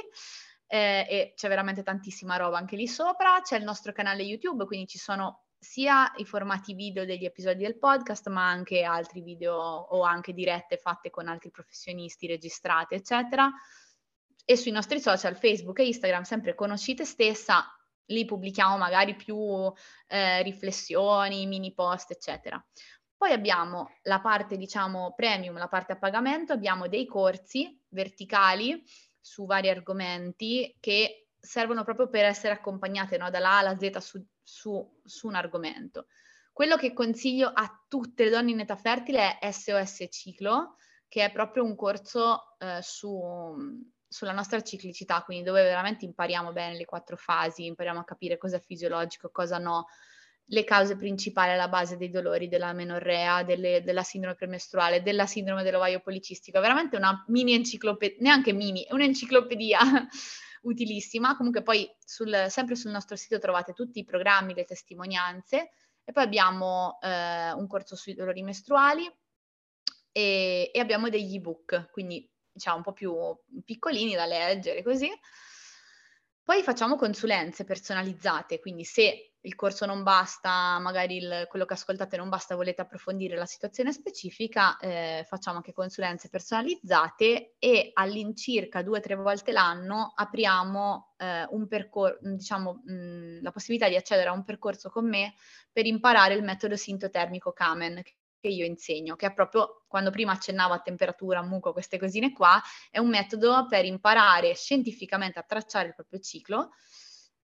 [0.71, 3.41] Eh, e c'è veramente tantissima roba anche lì sopra.
[3.41, 7.79] C'è il nostro canale YouTube, quindi ci sono sia i formati video degli episodi del
[7.79, 13.51] podcast, ma anche altri video o anche dirette fatte con altri professionisti registrate, eccetera.
[14.45, 17.65] E sui nostri social, Facebook e Instagram, sempre conoscite stessa,
[18.05, 19.71] lì pubblichiamo magari più
[20.07, 22.63] eh, riflessioni, mini post, eccetera.
[23.17, 28.81] Poi abbiamo la parte, diciamo, premium, la parte a pagamento, abbiamo dei corsi verticali
[29.19, 34.25] su vari argomenti che servono proprio per essere accompagnate no, dalla A alla Z su,
[34.43, 36.07] su, su, un argomento.
[36.51, 40.75] Quello che consiglio a tutte le donne in età fertile è SOS Ciclo,
[41.07, 43.23] che è proprio un corso eh, su,
[44.07, 48.57] sulla nostra ciclicità, quindi dove veramente impariamo bene le quattro fasi, impariamo a capire cosa
[48.57, 49.85] è fisiologico, cosa no,
[50.51, 55.63] le cause principali alla base dei dolori della menorrea, delle, della sindrome premestruale, della sindrome
[55.63, 59.79] dell'ovaio policistico, veramente una mini enciclopedia, neanche mini, è un'enciclopedia
[60.63, 61.35] utilissima.
[61.35, 65.69] Comunque poi sul, sempre sul nostro sito trovate tutti i programmi, le testimonianze
[66.03, 69.05] e poi abbiamo eh, un corso sui dolori mestruali
[70.11, 73.15] e, e abbiamo degli ebook, quindi diciamo un po' più
[73.63, 75.09] piccolini da leggere così.
[76.49, 82.17] Poi facciamo consulenze personalizzate, quindi se il corso non basta, magari il, quello che ascoltate
[82.17, 88.97] non basta, volete approfondire la situazione specifica, eh, facciamo anche consulenze personalizzate e all'incirca due
[88.97, 94.33] o tre volte l'anno apriamo eh, un percorso, diciamo, mh, la possibilità di accedere a
[94.33, 95.35] un percorso con me
[95.71, 98.01] per imparare il metodo sintotermico Kamen,
[98.39, 102.61] che io insegno, che è proprio quando prima accennavo a temperatura, muco, queste cosine qua,
[102.89, 106.71] è un metodo per imparare scientificamente a tracciare il proprio ciclo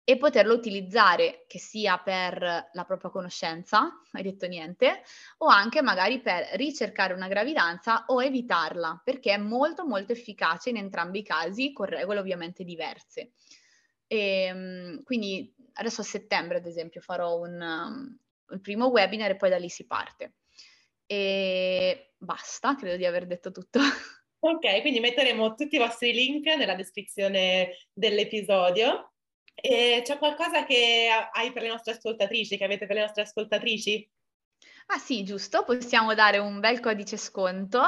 [0.03, 5.03] e poterlo utilizzare che sia per la propria conoscenza, hai detto niente,
[5.39, 10.79] o anche magari per ricercare una gravidanza o evitarla, perché è molto molto efficace in
[10.79, 13.33] entrambi i casi, con regole ovviamente diverse.
[14.09, 18.19] E, ehm, quindi adesso a settembre, ad esempio, farò un, um,
[18.53, 20.35] il primo webinar e poi da lì si parte.
[21.13, 23.81] E basta, credo di aver detto tutto.
[24.43, 29.13] Ok, quindi metteremo tutti i vostri link nella descrizione dell'episodio.
[29.55, 34.11] E c'è qualcosa che hai per le nostre ascoltatrici, che avete per le nostre ascoltatrici?
[34.87, 37.83] Ah sì, giusto, possiamo dare un bel codice sconto,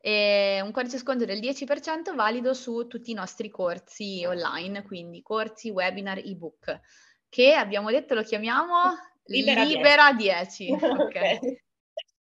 [0.00, 5.68] eh, un codice sconto del 10% valido su tutti i nostri corsi online, quindi corsi,
[5.68, 6.80] webinar, ebook,
[7.28, 10.64] che abbiamo detto lo chiamiamo Libera, Libera 10.
[10.64, 10.72] 10.
[10.88, 11.00] ok.
[11.00, 11.66] okay.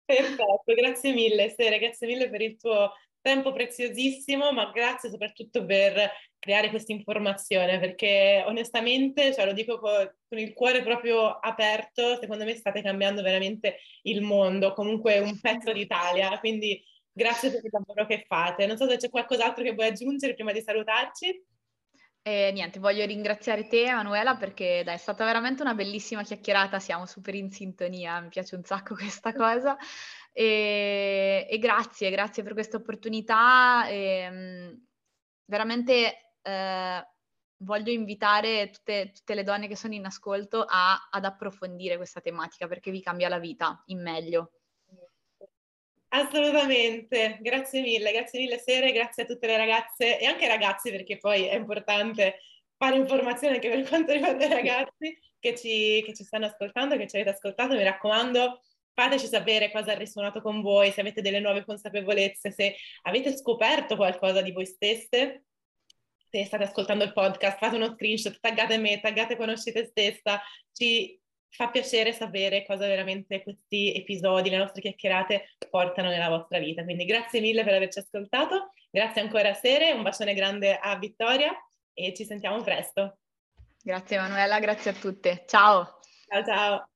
[0.05, 2.91] Perfetto, grazie mille Sere, grazie mille per il tuo
[3.21, 10.13] tempo preziosissimo, ma grazie soprattutto per creare questa informazione, perché onestamente, cioè lo dico con,
[10.27, 15.71] con, il cuore proprio aperto, secondo me state cambiando veramente il mondo, comunque un pezzo
[15.71, 16.83] d'Italia, quindi
[17.13, 18.65] grazie per il lavoro che fate.
[18.65, 21.45] Non so se c'è qualcos'altro che vuoi aggiungere prima di salutarci.
[22.25, 27.05] E niente, voglio ringraziare te, Emanuela, perché dai, è stata veramente una bellissima chiacchierata, siamo
[27.05, 29.75] super in sintonia, mi piace un sacco questa cosa.
[30.31, 33.87] E, e grazie, grazie per questa opportunità.
[33.89, 34.85] E, ehm,
[35.45, 37.07] veramente eh,
[37.57, 42.67] voglio invitare tutte, tutte, le donne che sono in ascolto a, ad approfondire questa tematica
[42.67, 44.51] perché vi cambia la vita in meglio.
[46.15, 50.91] Assolutamente, grazie mille, grazie mille Sere, grazie a tutte le ragazze e anche ai ragazzi
[50.91, 52.39] perché poi è importante
[52.77, 57.07] fare informazione anche per quanto riguarda i ragazzi che ci, che ci stanno ascoltando, che
[57.07, 58.61] ci avete ascoltato, mi raccomando
[58.93, 63.95] fateci sapere cosa ha risuonato con voi, se avete delle nuove consapevolezze, se avete scoperto
[63.95, 65.45] qualcosa di voi stesse,
[66.29, 70.39] se state ascoltando il podcast, fate uno screenshot, taggate me, taggate Conoscite Stessa,
[70.71, 71.19] ci
[71.53, 76.83] fa piacere sapere cosa veramente questi episodi, le nostre chiacchierate portano nella vostra vita.
[76.83, 81.51] Quindi grazie mille per averci ascoltato, grazie ancora a Sere, un bacione grande a Vittoria
[81.93, 83.19] e ci sentiamo presto.
[83.83, 85.43] Grazie Emanuela, grazie a tutte.
[85.45, 85.99] Ciao.
[86.27, 86.87] Ciao ciao.